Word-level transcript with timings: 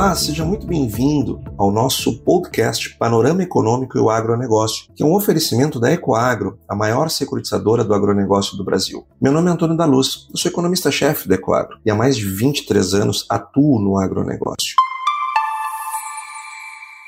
Olá, 0.00 0.14
seja 0.14 0.46
muito 0.46 0.66
bem-vindo 0.66 1.42
ao 1.58 1.70
nosso 1.70 2.22
podcast 2.22 2.96
Panorama 2.96 3.42
Econômico 3.42 3.98
e 3.98 4.00
o 4.00 4.08
Agronegócio, 4.08 4.86
que 4.94 5.02
é 5.02 5.06
um 5.06 5.12
oferecimento 5.14 5.78
da 5.78 5.92
Ecoagro, 5.92 6.58
a 6.66 6.74
maior 6.74 7.10
securitizadora 7.10 7.84
do 7.84 7.92
agronegócio 7.92 8.56
do 8.56 8.64
Brasil. 8.64 9.06
Meu 9.20 9.30
nome 9.30 9.50
é 9.50 9.52
Antônio 9.52 9.76
da 9.76 9.84
Luz, 9.84 10.26
eu 10.30 10.38
sou 10.38 10.50
economista-chefe 10.50 11.28
da 11.28 11.34
Ecoagro 11.34 11.78
e 11.84 11.90
há 11.90 11.94
mais 11.94 12.16
de 12.16 12.24
23 12.24 12.94
anos 12.94 13.26
atuo 13.28 13.78
no 13.78 13.98
agronegócio. 13.98 14.74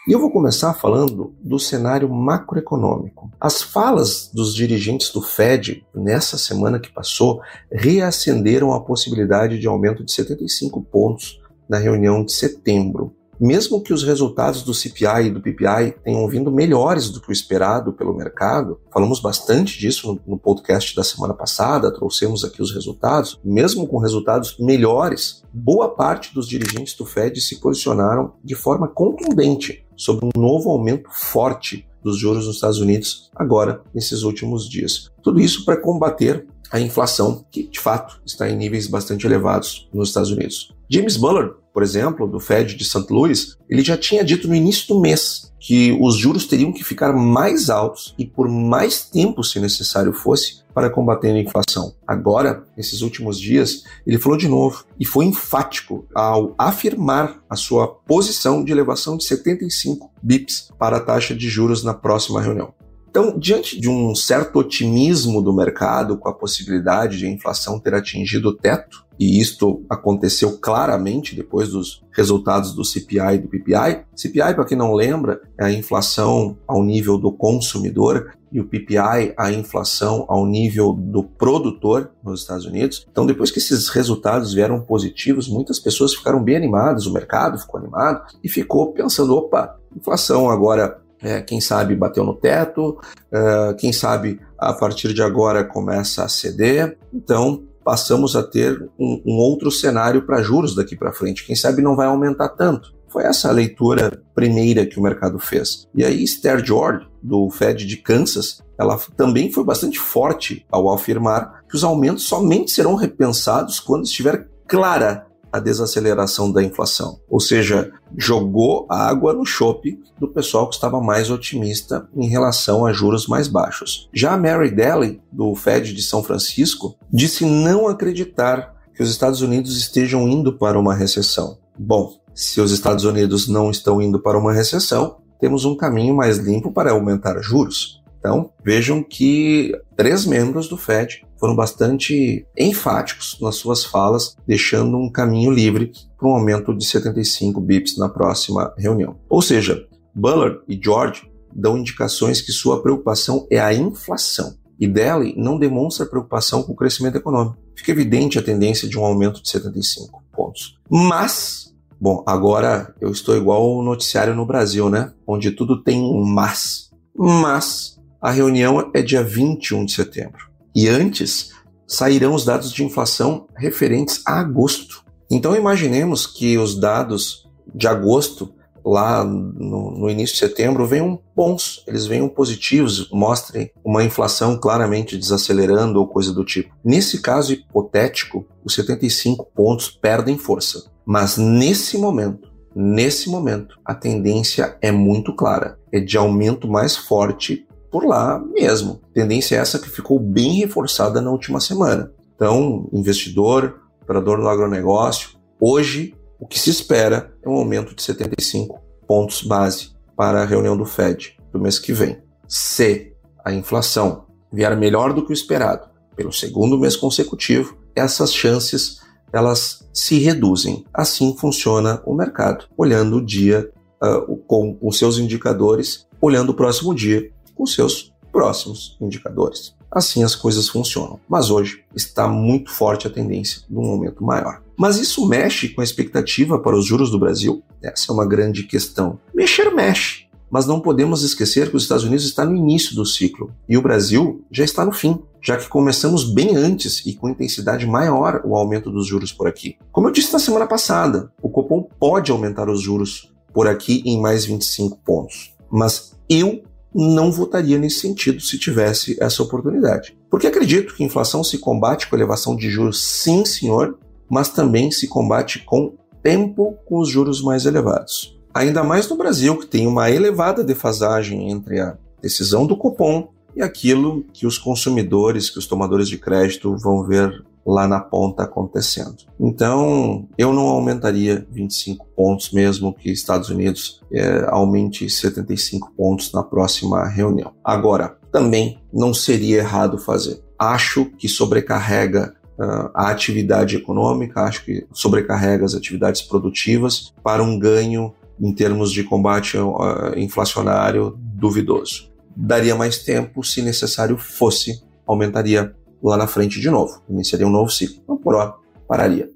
E 0.07 0.13
eu 0.13 0.21
vou 0.21 0.31
começar 0.31 0.75
falando 0.75 1.33
do 1.41 1.59
cenário 1.59 2.09
macroeconômico. 2.11 3.31
As 3.41 3.63
falas 3.63 4.31
dos 4.35 4.53
dirigentes 4.53 5.11
do 5.11 5.23
Fed 5.23 5.87
nessa 5.95 6.37
semana 6.37 6.79
que 6.79 6.93
passou 6.93 7.41
reacenderam 7.71 8.75
a 8.75 8.81
possibilidade 8.81 9.59
de 9.59 9.67
aumento 9.67 10.05
de 10.05 10.13
75 10.13 10.83
pontos 10.83 11.41
na 11.73 11.79
reunião 11.79 12.23
de 12.23 12.33
setembro. 12.33 13.17
Mesmo 13.41 13.83
que 13.83 13.95
os 13.95 14.05
resultados 14.05 14.63
do 14.63 14.75
CPI 14.75 15.27
e 15.27 15.31
do 15.31 15.41
PPI 15.41 15.97
tenham 16.05 16.29
vindo 16.29 16.53
melhores 16.53 17.09
do 17.09 17.19
que 17.19 17.31
o 17.31 17.33
esperado 17.33 17.95
pelo 17.95 18.15
mercado, 18.15 18.79
falamos 18.93 19.21
bastante 19.21 19.81
disso 19.81 20.21
no, 20.27 20.39
podcast 20.39 20.95
da 20.95 21.03
semana 21.03 21.33
passada, 21.33 21.93
trouxemos 21.93 22.45
aqui 22.45 22.61
os 22.61 22.73
resultados. 22.73 23.41
Mesmo 23.43 23.87
com 23.89 23.99
resultados 23.99 24.57
melhores, 24.61 25.43
boa 25.53 25.89
parte 25.89 26.33
dos 26.35 26.47
dirigentes 26.47 26.95
do 26.95 27.07
Fed 27.07 27.41
se 27.41 27.59
posicionaram 27.59 28.35
de 28.45 28.55
forma 28.55 28.87
contundente 28.87 29.85
sobre 29.97 30.27
um 30.27 30.41
novo 30.41 30.71
aumento 30.71 31.09
forte 31.11 31.89
dos 32.05 32.19
juros 32.19 32.47
nos 32.47 32.57
Estados 32.57 32.81
Unidos 32.81 33.31
agora, 33.35 33.83
nesses 33.95 34.23
últimos 34.23 34.69
dias. 34.69 35.11
Tudo 35.23 35.41
isso 35.41 35.65
para 35.65 35.81
combater 35.81 36.47
a 36.71 36.79
inflação, 36.79 37.45
que 37.51 37.65
de 37.65 37.81
fato 37.81 38.21
está 38.25 38.49
em 38.49 38.57
níveis 38.57 38.87
bastante 38.87 39.27
elevados 39.27 39.89
nos 39.93 40.09
Estados 40.09 40.31
Unidos. 40.31 40.73
James 40.89 41.17
Bullard, 41.17 41.55
por 41.73 41.83
exemplo, 41.83 42.27
do 42.27 42.39
Fed 42.39 42.75
de 42.75 42.85
St. 42.85 43.07
Louis, 43.11 43.57
ele 43.69 43.83
já 43.83 43.97
tinha 43.97 44.25
dito 44.25 44.47
no 44.47 44.55
início 44.55 44.87
do 44.89 45.01
mês 45.01 45.53
que 45.59 45.97
os 46.01 46.17
juros 46.17 46.47
teriam 46.47 46.73
que 46.73 46.83
ficar 46.83 47.13
mais 47.13 47.71
altos 47.71 48.15
e 48.19 48.27
por 48.27 48.49
mais 48.49 49.05
tempo, 49.05 49.45
se 49.45 49.61
necessário 49.61 50.13
fosse, 50.13 50.61
para 50.75 50.91
combater 50.91 51.29
a 51.29 51.39
inflação. 51.39 51.95
Agora, 52.07 52.65
nesses 52.77 53.01
últimos 53.01 53.39
dias, 53.39 53.85
ele 54.05 54.19
falou 54.19 54.37
de 54.37 54.49
novo 54.49 54.85
e 54.99 55.05
foi 55.05 55.25
enfático 55.25 56.05
ao 56.15 56.55
afirmar 56.59 57.41
a 57.49 57.55
sua 57.55 57.87
posição 57.87 58.65
de 58.65 58.73
elevação 58.73 59.17
de 59.17 59.25
75 59.25 60.11
bips 60.21 60.71
para 60.79 60.97
a 60.97 61.01
taxa 61.01 61.35
de 61.35 61.49
juros 61.49 61.85
na 61.85 61.95
próxima 61.95 62.41
reunião. 62.41 62.75
Então, 63.09 63.39
diante 63.39 63.79
de 63.79 63.91
um 63.91 64.15
certo 64.15 64.59
otimismo 64.59 65.43
do 65.43 65.55
mercado 65.55 66.17
com 66.17 66.31
a 66.31 66.35
possibilidade 66.35 67.19
de 67.19 67.27
a 67.27 67.31
inflação 67.31 67.79
ter 67.79 67.95
atingido 67.95 68.49
o 68.49 68.57
teto, 68.57 69.05
e 69.23 69.41
isto 69.41 69.85
aconteceu 69.89 70.59
claramente 70.59 71.37
depois 71.37 71.69
dos 71.69 72.03
resultados 72.11 72.75
do 72.75 72.85
CPI 72.85 73.35
e 73.35 73.39
do 73.39 73.49
PPI. 73.49 74.05
CPI, 74.17 74.53
para 74.53 74.65
quem 74.65 74.77
não 74.77 74.93
lembra, 74.93 75.41
é 75.57 75.67
a 75.67 75.73
inflação 75.73 76.59
ao 76.67 76.83
nível 76.83 77.17
do 77.17 77.31
consumidor 77.31 78.33
e 78.51 78.59
o 78.59 78.65
PPI 78.65 79.33
a 79.37 79.53
inflação 79.53 80.27
ao 80.29 80.45
nível 80.45 80.93
do 80.93 81.23
produtor 81.23 82.11
nos 82.25 82.41
Estados 82.41 82.67
Unidos. 82.67 83.07
Então, 83.13 83.25
depois 83.25 83.53
que 83.53 83.61
esses 83.61 83.89
resultados 83.91 84.53
vieram 84.53 84.81
positivos, 84.81 85.49
muitas 85.49 85.79
pessoas 85.79 86.15
ficaram 86.15 86.43
bem 86.43 86.57
animadas, 86.57 87.07
o 87.07 87.13
mercado 87.13 87.61
ficou 87.61 87.79
animado 87.79 88.25
e 88.43 88.49
ficou 88.49 88.93
pensando: 88.93 89.37
opa, 89.37 89.79
inflação 89.97 90.51
agora 90.51 91.01
é, 91.23 91.41
quem 91.41 91.61
sabe 91.61 91.95
bateu 91.95 92.25
no 92.25 92.35
teto, 92.35 92.99
é, 93.31 93.75
quem 93.75 93.93
sabe 93.93 94.41
a 94.59 94.73
partir 94.73 95.15
de 95.15 95.23
agora 95.23 95.63
começa 95.63 96.25
a 96.25 96.29
ceder. 96.29 96.99
Então, 97.15 97.63
passamos 97.85 98.37
a 98.37 98.43
ter 98.43 98.81
um, 98.99 99.23
um 99.27 99.39
outro 99.39 99.71
cenário 99.71 100.23
para 100.23 100.43
juros 100.43 100.75
daqui 100.75 100.97
para 100.97 101.13
frente. 101.13 101.45
Quem 101.45 101.57
sabe 101.57 101.83
não 101.83 101.97
vai 101.97 102.07
aumentar 102.07 102.51
tanto. 102.51 102.95
Foi 103.09 103.25
essa 103.25 103.49
a 103.49 103.53
leitura 103.53 104.23
primeira 104.35 104.87
que 104.87 104.99
o 104.99 105.03
mercado 105.03 105.39
fez. 105.39 105.87
E 105.95 106.05
aí, 106.05 106.23
Esther 106.25 106.65
George, 106.65 107.07
do 107.23 107.51
Fed 107.51 107.85
de 107.85 107.99
Kansas, 107.99 108.63
ela 108.79 108.99
também 109.17 109.53
foi 109.53 109.65
bastante 109.65 109.99
forte 109.99 110.65
ao 110.71 110.93
afirmar 110.93 111.63
que 111.69 111.77
os 111.77 111.85
aumentos 111.85 112.25
somente 112.25 112.71
serão 112.71 112.95
repensados 112.95 113.79
quando 113.79 114.05
estiver 114.05 114.49
clara 114.67 115.27
a 115.53 115.61
desaceleração 115.61 116.51
da 116.51 116.63
inflação. 116.63 117.21
Ou 117.29 117.39
seja, 117.39 117.93
jogou 118.17 118.87
água 118.89 119.35
no 119.35 119.45
chope 119.45 120.01
do 120.19 120.27
pessoal 120.27 120.69
que 120.69 120.75
estava 120.75 121.01
mais 121.01 121.31
otimista 121.31 122.09
em 122.17 122.29
relação 122.29 122.87
a 122.87 122.93
juros 122.93 123.27
mais 123.27 123.49
baixos. 123.49 124.09
Já 124.13 124.33
a 124.33 124.39
Mary 124.39 124.75
Daly, 124.75 125.21
do 125.31 125.55
Fed 125.55 125.93
de 125.93 126.03
São 126.03 126.23
Francisco, 126.23 126.97
disse 127.13 127.45
não 127.45 127.87
acreditar 127.87 128.75
que 128.95 129.03
os 129.03 129.11
Estados 129.11 129.43
Unidos 129.43 129.77
estejam 129.77 130.29
indo 130.29 130.57
para 130.57 130.79
uma 130.79 130.95
recessão. 130.95 131.59
Bom, 131.79 132.15
se 132.35 132.61
os 132.61 132.73
Estados 132.73 133.05
Unidos 133.05 133.49
não 133.49 133.71
estão 133.71 134.01
indo 134.01 134.21
para 134.21 134.39
uma 134.39 134.53
recessão, 134.53 135.19
temos 135.39 135.65
um 135.65 135.77
caminho 135.77 136.15
mais 136.15 136.39
limpo 136.39 136.73
para 136.73 136.93
aumentar 136.93 137.41
juros. 137.43 138.01
Então, 138.19 138.53
vejam 138.65 139.03
que 139.03 139.73
três 139.97 140.25
membros 140.25 140.69
do 140.69 140.77
Fed 140.77 141.27
foram 141.43 141.57
bastante 141.57 142.47
enfáticos 142.57 143.37
nas 143.41 143.57
suas 143.57 143.85
falas, 143.85 144.37
deixando 144.47 144.97
um 144.97 145.11
caminho 145.11 145.51
livre 145.51 145.91
para 146.17 146.29
um 146.29 146.35
aumento 146.35 146.73
de 146.73 146.85
75 146.85 147.61
bips 147.61 147.99
na 147.99 148.09
próxima 148.09 148.73
reunião. 148.79 149.19
Ou 149.29 149.43
seja, 149.43 149.85
Bullard 150.15 150.61
e 150.69 150.81
George 150.81 151.29
dão 151.53 151.77
indicações 151.77 152.41
que 152.41 152.53
sua 152.53 152.81
preocupação 152.81 153.45
é 153.51 153.59
a 153.59 153.75
inflação. 153.75 154.55
E 154.79 154.87
Daly 154.87 155.35
não 155.37 155.59
demonstra 155.59 156.07
preocupação 156.07 156.63
com 156.63 156.75
o 156.75 156.77
crescimento 156.77 157.17
econômico. 157.17 157.59
Fica 157.77 157.91
evidente 157.91 158.39
a 158.39 158.43
tendência 158.43 158.89
de 158.89 158.97
um 158.97 159.05
aumento 159.05 159.43
de 159.43 159.49
75 159.49 160.23
pontos. 160.33 160.79
Mas, 160.89 161.75
bom, 162.01 162.23
agora 162.25 162.95
eu 163.01 163.11
estou 163.11 163.37
igual 163.37 163.69
o 163.69 163.83
noticiário 163.83 164.37
no 164.37 164.47
Brasil, 164.47 164.89
né? 164.89 165.13
Onde 165.27 165.51
tudo 165.51 165.83
tem 165.83 166.01
um 166.01 166.25
mas. 166.25 166.89
Mas 167.13 168.01
a 168.21 168.31
reunião 168.31 168.93
é 168.95 169.03
dia 169.03 169.25
21 169.25 169.85
de 169.87 169.93
setembro. 169.93 170.52
E 170.75 170.89
antes 170.89 171.51
sairão 171.87 172.35
os 172.35 172.45
dados 172.45 172.73
de 172.73 172.85
inflação 172.85 173.47
referentes 173.57 174.23
a 174.27 174.41
agosto. 174.41 175.05
Então 175.31 175.55
imaginemos 175.55 176.27
que 176.27 176.57
os 176.57 176.79
dados 176.79 177.49
de 177.75 177.87
agosto, 177.87 178.55
lá 178.85 179.25
no, 179.25 179.99
no, 179.99 180.11
início 180.11 180.35
de 180.35 180.41
setembro, 180.41 180.87
venham 180.87 181.21
bons, 181.37 181.85
eles 181.87 182.07
venham 182.07 182.29
positivos, 182.29 183.09
mostrem 183.11 183.71
uma 183.85 184.03
inflação 184.03 184.59
claramente 184.59 185.17
desacelerando 185.17 186.01
ou 186.01 186.09
coisa 186.09 186.33
do 186.33 186.45
tipo. 186.45 186.75
Nesse 186.85 187.21
caso 187.21 187.53
hipotético, 187.53 188.47
os 188.65 188.75
75 188.75 189.47
pontos 189.55 189.89
perdem 189.89 190.39
força. 190.39 190.91
Mas 191.05 191.37
nesse 191.37 191.99
momento, 191.99 192.51
nesse 192.75 193.29
momento, 193.29 193.79
a 193.85 193.95
tendência 193.95 194.77
é 194.81 194.91
muito 194.91 195.35
clara, 195.35 195.79
é 195.93 196.01
de 196.01 196.17
aumento 196.17 196.69
mais 196.69 196.97
forte 196.97 197.67
por 197.93 198.07
lá 198.07 198.39
mesmo. 198.39 199.03
Tendência 199.13 199.57
essa 199.57 199.79
que 199.79 199.91
ficou 199.91 200.19
bem 200.19 200.55
reforçada 200.55 201.21
na 201.21 201.31
última 201.31 201.61
semana. 201.61 202.11
Então, 202.35 202.89
investidor, 202.91 203.83
operador 204.03 204.41
do 204.41 204.49
agronegócio, 204.49 205.39
hoje 205.61 206.15
o 206.41 206.47
que 206.47 206.59
se 206.59 206.71
espera 206.71 207.33
é 207.43 207.49
um 207.49 207.55
aumento 207.55 207.95
de 207.95 208.03
75 208.03 208.81
pontos 209.07 209.43
base 209.43 209.91
para 210.17 210.43
a 210.43 210.47
reunião 210.47 210.77
do 210.77 210.87
Fed 210.87 211.37
do 211.53 211.61
mês 211.61 211.79
que 211.79 211.93
vem. 211.93 212.19
Se 212.49 213.13
a 213.45 213.53
inflação 213.53 214.25
vier 214.51 214.75
melhor 214.77 215.13
do 215.13 215.25
que 215.25 215.33
o 215.33 215.35
esperado 215.35 215.89
pelo 216.17 216.33
segundo 216.33 216.79
mês 216.79 216.97
consecutivo, 216.97 217.77
essas 217.95 218.33
chances 218.33 219.01
elas 219.33 219.87
se 219.93 220.19
reduzem. 220.19 220.85
Assim 220.93 221.37
funciona 221.37 222.03
o 222.07 222.15
mercado, 222.15 222.67
olhando 222.77 223.17
o 223.17 223.25
dia 223.25 223.71
uh, 224.03 224.37
com 224.47 224.79
os 224.81 224.99
seus 224.99 225.19
indicadores, 225.19 226.07
olhando 226.21 226.51
o 226.51 226.55
próximo 226.55 226.95
dia 226.95 227.31
com 227.63 227.67
seus 227.67 228.13
próximos 228.33 228.97
indicadores. 229.01 229.73
Assim 229.89 230.25
as 230.25 230.35
coisas 230.35 230.69
funcionam. 230.69 231.21
Mas 231.29 231.49
hoje 231.49 231.85
está 231.95 232.27
muito 232.27 232.73
forte 232.73 233.07
a 233.07 233.11
tendência 233.11 233.63
de 233.69 233.77
um 233.77 233.83
momento 233.83 234.25
maior. 234.25 234.63
Mas 234.77 234.97
isso 234.97 235.25
mexe 235.29 235.69
com 235.69 235.81
a 235.81 235.85
expectativa 235.85 236.59
para 236.59 236.77
os 236.77 236.85
juros 236.85 237.11
do 237.11 237.21
Brasil? 237.21 237.63
Essa 237.81 238.11
é 238.11 238.13
uma 238.13 238.27
grande 238.27 238.65
questão. 238.65 239.21
Mexer 239.33 239.73
mexe, 239.73 240.27
mas 240.51 240.67
não 240.67 240.81
podemos 240.81 241.23
esquecer 241.23 241.71
que 241.71 241.77
os 241.77 241.85
Estados 241.85 242.03
Unidos 242.03 242.25
está 242.25 242.45
no 242.45 242.57
início 242.57 242.97
do 242.97 243.07
ciclo 243.07 243.55
e 243.69 243.79
o 243.79 243.83
Brasil 243.83 244.45
já 244.51 244.65
está 244.65 244.85
no 244.85 244.93
fim, 244.93 245.21
já 245.41 245.57
que 245.57 245.69
começamos 245.69 246.25
bem 246.25 246.57
antes 246.57 247.07
e 247.07 247.15
com 247.15 247.29
intensidade 247.29 247.87
maior 247.87 248.43
o 248.45 248.57
aumento 248.57 248.91
dos 248.91 249.07
juros 249.07 249.31
por 249.31 249.47
aqui. 249.47 249.77
Como 249.93 250.09
eu 250.09 250.13
disse 250.13 250.33
na 250.33 250.41
semana 250.41 250.67
passada, 250.67 251.31
o 251.41 251.49
Copom 251.49 251.89
pode 252.01 252.33
aumentar 252.33 252.69
os 252.69 252.81
juros 252.81 253.33
por 253.55 253.69
aqui 253.69 254.03
em 254.05 254.21
mais 254.21 254.47
25 254.47 254.99
pontos, 255.05 255.55
mas 255.71 256.17
eu 256.29 256.63
não 256.95 257.33
votaria 257.33 257.79
nesse 257.79 258.01
sentido 258.01 258.41
se 258.41 258.59
tivesse 258.59 259.17
essa 259.21 259.43
oportunidade. 259.43 260.17
Porque 260.31 260.47
acredito 260.47 260.95
que 260.95 261.05
inflação 261.05 261.43
se 261.43 261.59
combate 261.59 262.09
com 262.09 262.17
elevação 262.17 262.55
de 262.55 262.71
juros, 262.71 263.03
sim, 263.03 263.45
senhor, 263.45 263.99
mas 264.29 264.49
também 264.49 264.91
se 264.91 265.09
combate 265.09 265.61
com 265.61 265.95
tempo 266.23 266.79
com 266.87 266.99
os 266.99 267.09
juros 267.09 267.43
mais 267.43 267.67
elevados. 267.67 268.39
Ainda 268.55 268.85
mais 268.85 269.09
no 269.09 269.17
Brasil, 269.17 269.57
que 269.57 269.67
tem 269.67 269.87
uma 269.87 270.11
elevada 270.11 270.63
defasagem 270.63 271.51
entre 271.51 271.81
a 271.81 271.97
decisão 272.21 272.67
do 272.67 272.77
Copom 272.77 273.29
e 273.57 273.63
aquilo 273.63 274.25
que 274.33 274.47
os 274.47 274.59
consumidores, 274.59 275.51
que 275.51 275.59
os 275.59 275.67
tomadores 275.67 276.09
de 276.09 276.19
crédito 276.19 276.77
vão 276.77 277.03
ver 277.03 277.45
lá 277.65 277.87
na 277.87 278.01
ponta 278.01 278.43
acontecendo. 278.43 279.17
Então, 279.39 280.29
eu 280.37 280.53
não 280.53 280.67
aumentaria 280.69 281.47
25 281.51 282.07
pontos, 282.17 282.51
mesmo 282.53 282.93
que 282.93 283.11
Estados 283.11 283.49
Unidos 283.49 284.01
é, 284.13 284.47
aumente 284.49 285.09
75 285.09 285.93
pontos 285.97 286.33
na 286.33 286.43
próxima 286.43 287.07
reunião. 287.09 287.53
Agora, 287.65 288.17
também 288.33 288.79
não 288.93 289.13
seria 289.13 289.59
errado 289.59 289.99
fazer. 289.99 290.43
Acho 290.59 291.05
que 291.05 291.29
sobrecarrega 291.29 292.35
uh, 292.59 292.91
a 292.95 293.11
atividade 293.11 293.77
econômica, 293.77 294.43
acho 294.43 294.65
que 294.65 294.87
sobrecarrega 294.93 295.65
as 295.65 295.75
atividades 295.75 296.23
produtivas 296.23 297.13
para 297.23 297.43
um 297.43 297.59
ganho 297.59 298.15
em 298.41 298.53
termos 298.55 298.91
de 298.91 299.05
combate 299.05 299.59
uh, 299.59 300.17
inflacionário 300.17 301.15
duvidoso. 301.19 302.11
Daria 302.35 302.75
mais 302.75 302.99
tempo, 302.99 303.45
se 303.45 303.61
necessário 303.61 304.17
fosse, 304.17 304.83
aumentaria 305.07 305.75
lá 306.03 306.17
na 306.17 306.27
frente 306.27 306.61
de 306.61 306.71
novo. 306.71 307.03
Iniciaria 307.09 307.47
um 307.47 307.51
novo 307.51 307.71
ciclo. 307.71 308.01
Então, 308.03 308.17
por 308.17 308.35
hora, 308.35 308.55
pararia. 308.89 309.29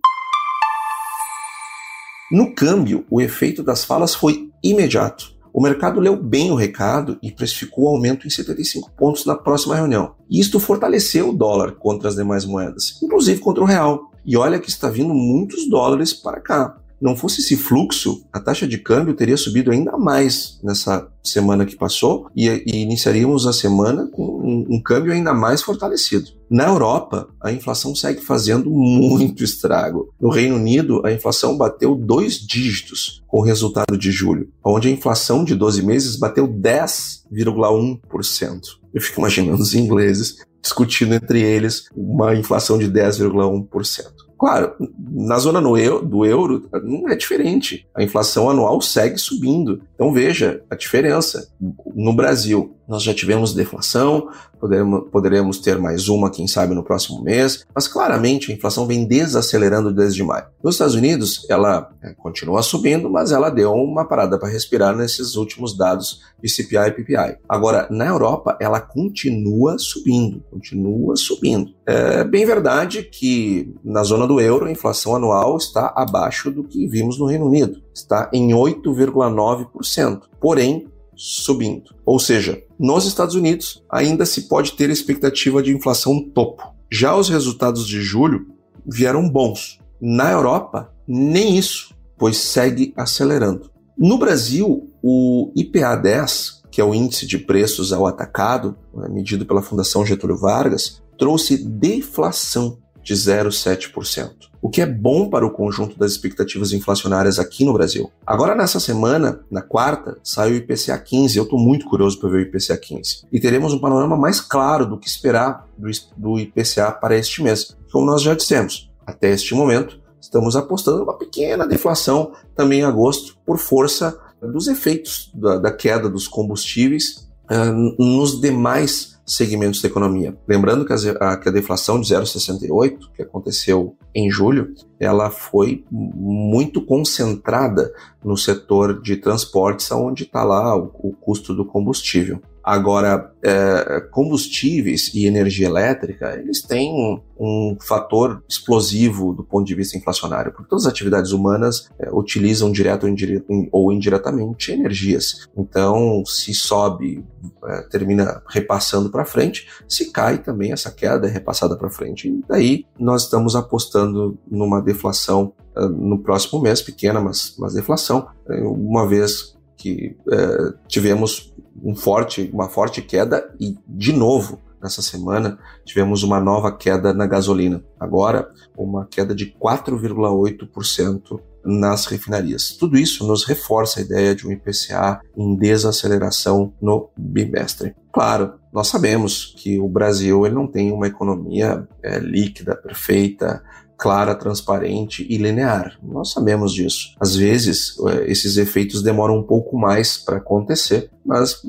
No 2.30 2.54
câmbio, 2.54 3.06
o 3.10 3.20
efeito 3.20 3.62
das 3.62 3.84
falas 3.84 4.14
foi 4.14 4.50
imediato. 4.62 5.36
O 5.52 5.62
mercado 5.62 6.00
leu 6.00 6.16
bem 6.22 6.50
o 6.50 6.54
recado 6.54 7.18
e 7.22 7.32
precificou 7.32 7.84
o 7.84 7.88
aumento 7.88 8.26
em 8.26 8.30
75 8.30 8.90
pontos 8.90 9.24
na 9.24 9.34
próxima 9.34 9.74
reunião. 9.74 10.14
Isto 10.28 10.60
fortaleceu 10.60 11.30
o 11.30 11.32
dólar 11.32 11.76
contra 11.76 12.08
as 12.08 12.16
demais 12.16 12.44
moedas, 12.44 13.00
inclusive 13.02 13.40
contra 13.40 13.62
o 13.62 13.66
real. 13.66 14.10
E 14.24 14.36
olha 14.36 14.58
que 14.58 14.68
está 14.68 14.90
vindo 14.90 15.14
muitos 15.14 15.68
dólares 15.68 16.12
para 16.12 16.40
cá 16.40 16.76
não 17.00 17.16
fosse 17.16 17.40
esse 17.40 17.56
fluxo, 17.56 18.22
a 18.32 18.40
taxa 18.40 18.66
de 18.66 18.78
câmbio 18.78 19.14
teria 19.14 19.36
subido 19.36 19.70
ainda 19.70 19.96
mais 19.96 20.58
nessa 20.62 21.08
semana 21.22 21.64
que 21.66 21.76
passou 21.76 22.28
e, 22.34 22.48
e 22.48 22.82
iniciaríamos 22.82 23.46
a 23.46 23.52
semana 23.52 24.08
com 24.12 24.22
um, 24.22 24.64
um, 24.76 24.82
câmbio 24.82 25.12
ainda 25.12 25.34
mais 25.34 25.62
fortalecido. 25.62 26.30
Na 26.48 26.68
Europa, 26.68 27.28
a 27.42 27.50
inflação 27.52 27.92
segue 27.94 28.20
fazendo 28.20 28.70
muito 28.70 29.42
estrago. 29.42 30.14
No 30.20 30.30
Reino 30.30 30.56
Unido, 30.56 31.02
a 31.04 31.12
inflação 31.12 31.56
bateu 31.56 31.94
dois 31.94 32.34
dígitos 32.34 33.22
com 33.26 33.40
o 33.40 33.44
resultado 33.44 33.98
de 33.98 34.12
julho, 34.12 34.48
onde 34.64 34.88
a 34.88 34.92
inflação 34.92 35.44
de 35.44 35.54
12 35.54 35.82
meses 35.82 36.16
bateu 36.16 36.48
10,1%. 36.48 38.60
Eu 38.94 39.02
fico 39.02 39.20
imaginando 39.20 39.60
os 39.60 39.74
ingleses 39.74 40.36
discutindo 40.62 41.14
entre 41.14 41.42
eles 41.42 41.88
uma 41.94 42.34
inflação 42.34 42.78
de 42.78 42.90
10,1%. 42.90 44.26
Claro, 44.38 44.74
na 45.16 45.38
zona 45.38 45.60
euro, 45.80 46.04
do 46.04 46.26
euro 46.26 46.68
não 46.84 47.08
é 47.08 47.16
diferente. 47.16 47.88
A 47.94 48.02
inflação 48.02 48.50
anual 48.50 48.82
segue 48.82 49.16
subindo. 49.16 49.80
Então 49.94 50.12
veja 50.12 50.62
a 50.68 50.74
diferença. 50.74 51.48
No 51.94 52.12
Brasil, 52.12 52.76
nós 52.86 53.02
já 53.02 53.12
tivemos 53.12 53.54
deflação, 53.54 54.28
poderemos, 54.60 55.08
poderemos 55.10 55.58
ter 55.58 55.78
mais 55.78 56.08
uma, 56.08 56.30
quem 56.30 56.46
sabe, 56.46 56.74
no 56.74 56.84
próximo 56.84 57.22
mês, 57.22 57.64
mas 57.74 57.88
claramente 57.88 58.50
a 58.50 58.54
inflação 58.54 58.86
vem 58.86 59.04
desacelerando 59.06 59.92
desde 59.92 60.22
maio. 60.22 60.46
Nos 60.62 60.74
Estados 60.74 60.94
Unidos, 60.94 61.46
ela 61.48 61.90
é, 62.02 62.12
continua 62.14 62.62
subindo, 62.62 63.10
mas 63.10 63.32
ela 63.32 63.50
deu 63.50 63.72
uma 63.72 64.04
parada 64.04 64.38
para 64.38 64.48
respirar 64.48 64.94
nesses 64.94 65.34
últimos 65.34 65.76
dados 65.76 66.20
de 66.42 66.48
CPI 66.48 66.88
e 66.88 66.90
PPI. 66.92 67.38
Agora, 67.48 67.88
na 67.90 68.06
Europa, 68.06 68.56
ela 68.60 68.80
continua 68.80 69.78
subindo, 69.78 70.42
continua 70.50 71.16
subindo. 71.16 71.74
É 71.86 72.24
bem 72.24 72.44
verdade 72.44 73.02
que 73.02 73.74
na 73.84 74.02
zona 74.02 74.26
do 74.26 74.40
euro 74.40 74.66
a 74.66 74.70
inflação 74.70 75.05
anual 75.14 75.56
está 75.56 75.92
abaixo 75.94 76.50
do 76.50 76.64
que 76.64 76.86
vimos 76.86 77.18
no 77.18 77.26
Reino 77.26 77.46
Unido, 77.46 77.82
está 77.94 78.30
em 78.32 78.50
8,9%. 78.50 80.22
Porém, 80.40 80.86
subindo. 81.14 81.94
Ou 82.04 82.18
seja, 82.18 82.62
nos 82.78 83.06
Estados 83.06 83.34
Unidos 83.34 83.82
ainda 83.90 84.26
se 84.26 84.42
pode 84.42 84.72
ter 84.72 84.90
expectativa 84.90 85.62
de 85.62 85.74
inflação 85.74 86.20
topo. 86.20 86.62
Já 86.90 87.16
os 87.16 87.28
resultados 87.28 87.86
de 87.86 88.00
julho 88.00 88.46
vieram 88.86 89.28
bons. 89.28 89.80
Na 90.00 90.30
Europa, 90.30 90.92
nem 91.06 91.56
isso, 91.56 91.94
pois 92.18 92.36
segue 92.36 92.92
acelerando. 92.96 93.70
No 93.96 94.18
Brasil, 94.18 94.90
o 95.02 95.52
IPA 95.56 95.96
10, 95.96 96.62
que 96.70 96.80
é 96.80 96.84
o 96.84 96.94
índice 96.94 97.26
de 97.26 97.38
preços 97.38 97.92
ao 97.92 98.06
atacado, 98.06 98.76
né, 98.94 99.08
medido 99.08 99.46
pela 99.46 99.62
Fundação 99.62 100.04
Getúlio 100.04 100.36
Vargas, 100.36 101.02
trouxe 101.18 101.56
deflação 101.56 102.78
de 103.06 103.14
0,7%, 103.14 104.32
o 104.60 104.68
que 104.68 104.82
é 104.82 104.86
bom 104.86 105.30
para 105.30 105.46
o 105.46 105.50
conjunto 105.50 105.96
das 105.96 106.10
expectativas 106.10 106.72
inflacionárias 106.72 107.38
aqui 107.38 107.64
no 107.64 107.72
Brasil. 107.72 108.10
Agora, 108.26 108.52
nessa 108.52 108.80
semana, 108.80 109.38
na 109.48 109.62
quarta, 109.62 110.18
sai 110.24 110.50
o 110.50 110.56
IPCA 110.56 110.98
15. 110.98 111.38
Eu 111.38 111.44
estou 111.44 111.56
muito 111.56 111.86
curioso 111.86 112.18
para 112.18 112.30
ver 112.30 112.38
o 112.38 112.40
IPCA 112.40 112.76
15. 112.76 113.28
E 113.30 113.38
teremos 113.38 113.72
um 113.72 113.78
panorama 113.78 114.16
mais 114.16 114.40
claro 114.40 114.84
do 114.84 114.98
que 114.98 115.06
esperar 115.06 115.68
do 116.16 116.36
IPCA 116.40 116.90
para 116.90 117.16
este 117.16 117.44
mês. 117.44 117.76
Como 117.92 118.06
nós 118.06 118.22
já 118.22 118.34
dissemos, 118.34 118.90
até 119.06 119.30
este 119.30 119.54
momento, 119.54 120.00
estamos 120.20 120.56
apostando 120.56 121.04
uma 121.04 121.16
pequena 121.16 121.64
deflação 121.64 122.32
também 122.56 122.80
em 122.80 122.84
agosto, 122.84 123.36
por 123.46 123.56
força 123.56 124.18
dos 124.42 124.66
efeitos 124.66 125.30
da, 125.32 125.58
da 125.58 125.72
queda 125.72 126.08
dos 126.08 126.26
combustíveis 126.26 127.25
uh, 127.50 128.02
nos 128.02 128.40
demais 128.40 129.16
segmentos 129.26 129.82
da 129.82 129.88
economia. 129.88 130.36
Lembrando 130.46 130.84
que 130.84 130.92
a, 130.92 131.36
que 131.36 131.48
a 131.48 131.52
deflação 131.52 132.00
de 132.00 132.14
0,68, 132.14 133.10
que 133.14 133.22
aconteceu 133.22 133.96
em 134.14 134.30
julho, 134.30 134.72
ela 135.00 135.30
foi 135.30 135.84
muito 135.90 136.80
concentrada 136.80 137.92
no 138.24 138.36
setor 138.36 139.02
de 139.02 139.16
transportes, 139.16 139.90
onde 139.90 140.22
está 140.22 140.44
lá 140.44 140.76
o, 140.76 140.92
o 140.94 141.12
custo 141.12 141.52
do 141.52 141.64
combustível. 141.64 142.40
Agora, 142.66 143.32
é, 143.44 144.00
combustíveis 144.10 145.14
e 145.14 145.24
energia 145.24 145.68
elétrica, 145.68 146.34
eles 146.36 146.62
têm 146.62 146.92
um, 146.92 147.20
um, 147.38 147.76
fator 147.80 148.42
explosivo 148.48 149.32
do 149.32 149.44
ponto 149.44 149.64
de 149.64 149.72
vista 149.72 149.96
inflacionário, 149.96 150.50
porque 150.50 150.68
todas 150.68 150.84
as 150.84 150.90
atividades 150.90 151.30
humanas 151.30 151.88
é, 151.96 152.12
utilizam 152.12 152.72
direto 152.72 153.04
ou, 153.04 153.08
indire 153.08 153.44
ou, 153.70 153.92
indiretamente 153.92 154.72
energias. 154.72 155.46
Então, 155.56 156.24
se 156.26 156.52
sobe, 156.52 157.24
é, 157.66 157.82
termina 157.82 158.42
repassando 158.48 159.10
para 159.10 159.24
frente, 159.24 159.68
se 159.86 160.10
cai 160.10 160.38
também, 160.38 160.72
essa 160.72 160.90
queda 160.90 161.28
é 161.28 161.30
repassada 161.30 161.76
para 161.76 161.88
frente. 161.88 162.26
E 162.26 162.42
daí 162.48 162.84
nós 162.98 163.22
estamos 163.22 163.54
apostando 163.54 164.36
numa 164.50 164.82
deflação 164.82 165.52
é, 165.76 165.86
no 165.86 166.18
próximo 166.18 166.60
mês, 166.60 166.82
pequena, 166.82 167.20
mas, 167.20 167.54
mas 167.60 167.74
deflação, 167.74 168.26
é, 168.48 168.60
uma 168.62 169.06
vez 169.06 169.55
que 169.76 170.16
é, 170.30 170.74
tivemos 170.88 171.54
um 171.82 171.94
forte, 171.94 172.50
uma 172.52 172.68
forte 172.68 173.02
queda 173.02 173.54
e, 173.60 173.76
de 173.86 174.12
novo, 174.12 174.60
nessa 174.82 175.02
semana 175.02 175.58
tivemos 175.84 176.22
uma 176.22 176.40
nova 176.40 176.72
queda 176.72 177.12
na 177.12 177.26
gasolina. 177.26 177.82
Agora, 177.98 178.50
uma 178.76 179.06
queda 179.06 179.34
de 179.34 179.54
4,8% 179.60 181.40
nas 181.64 182.06
refinarias. 182.06 182.76
Tudo 182.78 182.96
isso 182.96 183.26
nos 183.26 183.44
reforça 183.44 183.98
a 183.98 184.02
ideia 184.02 184.34
de 184.34 184.46
um 184.46 184.52
IPCA 184.52 185.20
em 185.36 185.56
desaceleração 185.56 186.72
no 186.80 187.10
bimestre. 187.18 187.94
Claro, 188.12 188.54
nós 188.72 188.86
sabemos 188.88 189.54
que 189.58 189.78
o 189.78 189.88
Brasil 189.88 190.46
ele 190.46 190.54
não 190.54 190.66
tem 190.66 190.92
uma 190.92 191.08
economia 191.08 191.86
é, 192.02 192.18
líquida, 192.18 192.76
perfeita, 192.76 193.62
clara, 193.96 194.34
transparente 194.34 195.26
e 195.28 195.36
linear. 195.36 195.98
Nós 196.02 196.32
sabemos 196.32 196.72
disso. 196.72 197.14
Às 197.18 197.34
vezes, 197.34 197.96
eh, 198.08 198.30
esses 198.30 198.56
efeitos 198.56 199.02
demoram 199.02 199.38
um 199.38 199.42
pouco 199.42 199.76
mais 199.78 200.18
para 200.18 200.36
acontecer, 200.36 201.10
mas 201.24 201.62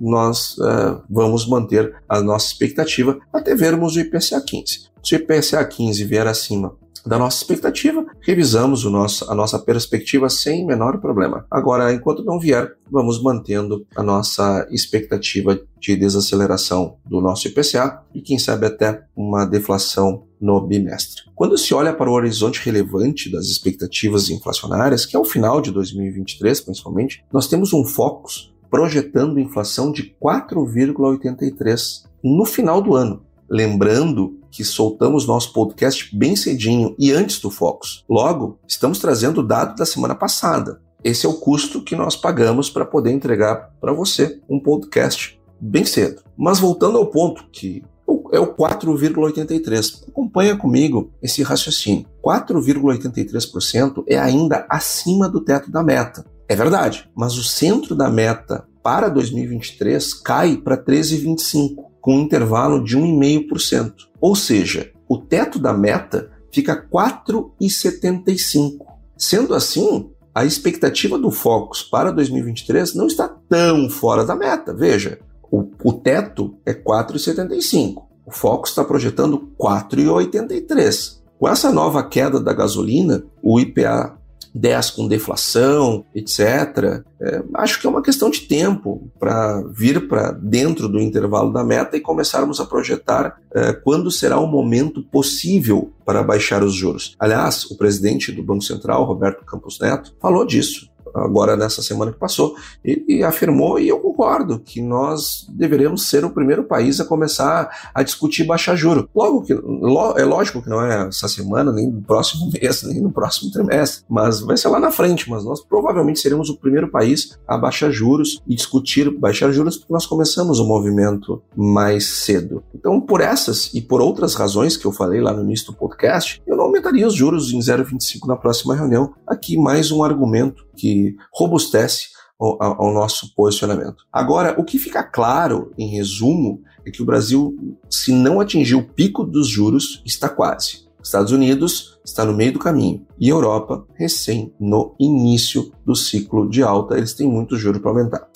nós 0.00 0.56
uh, 0.58 1.02
vamos 1.08 1.46
manter 1.46 1.94
a 2.08 2.20
nossa 2.20 2.48
expectativa 2.48 3.18
até 3.32 3.54
vermos 3.54 3.94
o 3.94 4.00
IPCA 4.00 4.40
15. 4.40 4.88
Se 5.02 5.14
o 5.14 5.18
IPCA 5.18 5.64
15 5.64 6.04
vier 6.04 6.26
acima 6.26 6.74
da 7.06 7.18
nossa 7.18 7.38
expectativa, 7.38 8.04
revisamos 8.20 8.84
o 8.84 8.90
nosso, 8.90 9.30
a 9.30 9.34
nossa 9.34 9.58
perspectiva 9.58 10.28
sem 10.28 10.66
menor 10.66 10.98
problema. 10.98 11.46
Agora, 11.50 11.92
enquanto 11.92 12.24
não 12.24 12.40
vier, 12.40 12.74
vamos 12.90 13.22
mantendo 13.22 13.86
a 13.94 14.02
nossa 14.02 14.66
expectativa 14.70 15.58
de 15.80 15.96
desaceleração 15.96 16.96
do 17.04 17.20
nosso 17.20 17.46
IPCA 17.46 18.02
e, 18.12 18.20
quem 18.20 18.38
sabe, 18.38 18.66
até 18.66 19.04
uma 19.14 19.44
deflação 19.44 20.24
no 20.40 20.60
bimestre. 20.60 21.22
Quando 21.34 21.56
se 21.56 21.72
olha 21.72 21.94
para 21.94 22.10
o 22.10 22.14
horizonte 22.14 22.60
relevante 22.64 23.30
das 23.30 23.46
expectativas 23.46 24.28
inflacionárias, 24.28 25.06
que 25.06 25.16
é 25.16 25.18
o 25.18 25.24
final 25.24 25.60
de 25.60 25.70
2023 25.70 26.60
principalmente, 26.60 27.24
nós 27.32 27.46
temos 27.46 27.72
um 27.72 27.84
foco 27.84 28.28
projetando 28.70 29.38
inflação 29.38 29.92
de 29.92 30.14
4,83 30.22 32.04
no 32.22 32.44
final 32.44 32.82
do 32.82 32.94
ano. 32.94 33.25
Lembrando 33.48 34.38
que 34.50 34.64
soltamos 34.64 35.26
nosso 35.26 35.52
podcast 35.52 36.16
bem 36.16 36.34
cedinho 36.34 36.94
e 36.98 37.12
antes 37.12 37.40
do 37.40 37.50
Focus. 37.50 38.04
Logo, 38.08 38.58
estamos 38.66 38.98
trazendo 38.98 39.40
o 39.40 39.46
dado 39.46 39.76
da 39.76 39.86
semana 39.86 40.14
passada. 40.14 40.80
Esse 41.04 41.26
é 41.26 41.28
o 41.28 41.34
custo 41.34 41.82
que 41.82 41.94
nós 41.94 42.16
pagamos 42.16 42.68
para 42.70 42.84
poder 42.84 43.12
entregar 43.12 43.70
para 43.80 43.92
você 43.92 44.40
um 44.48 44.58
podcast 44.58 45.40
bem 45.60 45.84
cedo. 45.84 46.22
Mas 46.36 46.58
voltando 46.58 46.98
ao 46.98 47.06
ponto 47.06 47.44
que 47.52 47.84
é 48.32 48.40
o 48.40 48.54
4,83. 48.54 50.08
Acompanha 50.08 50.56
comigo 50.56 51.10
esse 51.22 51.42
raciocínio. 51.42 52.06
4,83% 52.24 54.04
é 54.08 54.18
ainda 54.18 54.66
acima 54.68 55.28
do 55.28 55.40
teto 55.40 55.70
da 55.70 55.82
meta. 55.82 56.24
É 56.48 56.54
verdade, 56.54 57.10
mas 57.14 57.36
o 57.36 57.42
centro 57.42 57.94
da 57.94 58.08
meta 58.08 58.64
para 58.82 59.08
2023 59.08 60.14
cai 60.14 60.56
para 60.56 60.76
13,25 60.76 61.84
com 62.06 62.16
um 62.18 62.20
intervalo 62.20 62.82
de 62.84 62.96
1,5%. 62.96 63.92
Ou 64.20 64.36
seja, 64.36 64.92
o 65.08 65.18
teto 65.18 65.58
da 65.58 65.72
meta 65.72 66.30
fica 66.52 66.80
4,75. 66.88 68.78
Sendo 69.18 69.52
assim, 69.52 70.08
a 70.32 70.44
expectativa 70.44 71.18
do 71.18 71.32
Focus 71.32 71.82
para 71.82 72.12
2023 72.12 72.94
não 72.94 73.08
está 73.08 73.26
tão 73.48 73.90
fora 73.90 74.24
da 74.24 74.36
meta. 74.36 74.72
Veja, 74.72 75.18
o, 75.50 75.68
o 75.82 75.92
teto 75.94 76.56
é 76.64 76.72
4,75. 76.72 78.04
O 78.24 78.30
Focus 78.30 78.70
está 78.70 78.84
projetando 78.84 79.48
4,83. 79.60 81.16
Com 81.40 81.48
essa 81.48 81.72
nova 81.72 82.04
queda 82.04 82.38
da 82.38 82.52
gasolina, 82.52 83.24
o 83.42 83.58
IPA 83.58 84.16
10 84.56 84.90
com 84.90 85.06
deflação, 85.06 86.04
etc. 86.14 87.02
É, 87.20 87.42
acho 87.54 87.80
que 87.80 87.86
é 87.86 87.90
uma 87.90 88.02
questão 88.02 88.30
de 88.30 88.40
tempo 88.40 89.10
para 89.18 89.62
vir 89.72 90.08
para 90.08 90.32
dentro 90.32 90.88
do 90.88 91.00
intervalo 91.00 91.52
da 91.52 91.62
meta 91.64 91.96
e 91.96 92.00
começarmos 92.00 92.60
a 92.60 92.66
projetar 92.66 93.38
é, 93.54 93.72
quando 93.72 94.10
será 94.10 94.38
o 94.38 94.46
momento 94.46 95.02
possível 95.02 95.92
para 96.04 96.22
baixar 96.22 96.62
os 96.62 96.74
juros. 96.74 97.14
Aliás, 97.18 97.64
o 97.70 97.76
presidente 97.76 98.32
do 98.32 98.42
Banco 98.42 98.62
Central, 98.62 99.04
Roberto 99.04 99.44
Campos 99.44 99.78
Neto, 99.80 100.14
falou 100.20 100.46
disso 100.46 100.88
agora 101.16 101.56
nessa 101.56 101.82
semana 101.82 102.12
que 102.12 102.18
passou, 102.18 102.54
ele 102.84 103.22
afirmou, 103.22 103.78
e 103.78 103.88
eu 103.88 103.98
concordo, 103.98 104.58
que 104.58 104.80
nós 104.80 105.46
deveremos 105.50 106.08
ser 106.08 106.24
o 106.24 106.30
primeiro 106.30 106.64
país 106.64 107.00
a 107.00 107.04
começar 107.04 107.90
a 107.94 108.02
discutir 108.02 108.44
baixar 108.44 108.76
juro. 108.76 109.08
Logo 109.14 109.42
que, 109.42 109.52
é 109.52 110.24
lógico 110.24 110.62
que 110.62 110.68
não 110.68 110.82
é 110.82 111.08
essa 111.08 111.28
semana, 111.28 111.72
nem 111.72 111.90
no 111.90 112.02
próximo 112.02 112.50
mês, 112.54 112.82
nem 112.82 113.00
no 113.00 113.10
próximo 113.10 113.50
trimestre, 113.50 114.04
mas 114.08 114.40
vai 114.40 114.56
ser 114.56 114.68
lá 114.68 114.78
na 114.78 114.90
frente, 114.90 115.28
mas 115.30 115.44
nós 115.44 115.60
provavelmente 115.62 116.20
seremos 116.20 116.48
o 116.48 116.56
primeiro 116.56 116.90
país 116.90 117.38
a 117.46 117.56
baixar 117.56 117.90
juros 117.90 118.40
e 118.46 118.54
discutir 118.54 119.10
baixar 119.10 119.50
juros 119.50 119.76
porque 119.76 119.92
nós 119.92 120.06
começamos 120.06 120.58
o 120.58 120.64
movimento 120.64 121.42
mais 121.56 122.06
cedo. 122.06 122.62
Então, 122.74 123.00
por 123.00 123.20
essas 123.20 123.72
e 123.74 123.80
por 123.80 124.00
outras 124.00 124.34
razões 124.34 124.76
que 124.76 124.86
eu 124.86 124.92
falei 124.92 125.20
lá 125.20 125.32
no 125.32 125.42
início 125.42 125.66
do 125.66 125.74
podcast, 125.74 126.42
eu 126.46 126.56
não 126.56 126.64
aumentaria 126.64 127.06
os 127.06 127.14
juros 127.14 127.52
em 127.52 127.58
0,25 127.58 128.26
na 128.26 128.36
próxima 128.36 128.74
reunião. 128.74 129.14
Aqui 129.26 129.56
mais 129.56 129.90
um 129.90 130.02
argumento 130.02 130.65
que 130.76 131.16
robustece 131.32 132.08
ao, 132.38 132.62
ao, 132.62 132.92
nosso 132.92 133.34
posicionamento. 133.34 134.04
Agora, 134.12 134.54
o 134.58 134.64
que 134.64 134.78
fica 134.78 135.02
claro, 135.02 135.72
em 135.78 135.88
resumo, 135.88 136.62
é 136.84 136.90
que 136.90 137.02
o 137.02 137.06
Brasil, 137.06 137.56
se 137.90 138.12
não 138.12 138.40
atingir 138.40 138.74
o 138.74 138.86
pico 138.86 139.24
dos 139.24 139.48
juros, 139.48 140.02
está 140.04 140.28
quase. 140.28 140.86
Estados 141.02 141.30
Unidos 141.30 141.98
está 142.04 142.24
no 142.24 142.32
meio 142.32 142.52
do 142.52 142.58
caminho 142.58 143.06
e 143.18 143.28
Europa 143.28 143.86
recém 143.94 144.52
no 144.58 144.94
início 144.98 145.72
do 145.84 145.94
ciclo 145.94 146.50
de 146.50 146.64
alta. 146.64 146.96
Eles 146.96 147.14
têm 147.14 147.28
muito 147.28 147.56
juro 147.56 147.80
para 147.80 147.90
aumentar. 147.92 148.28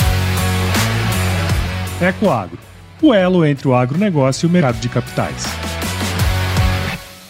Ecoagro, 2.00 2.58
o 3.02 3.12
elo 3.12 3.44
entre 3.44 3.66
o 3.66 3.74
agronegócio 3.74 4.46
e 4.46 4.48
o 4.48 4.50
mercado 4.50 4.78
de 4.78 4.88
capitais. 4.88 5.59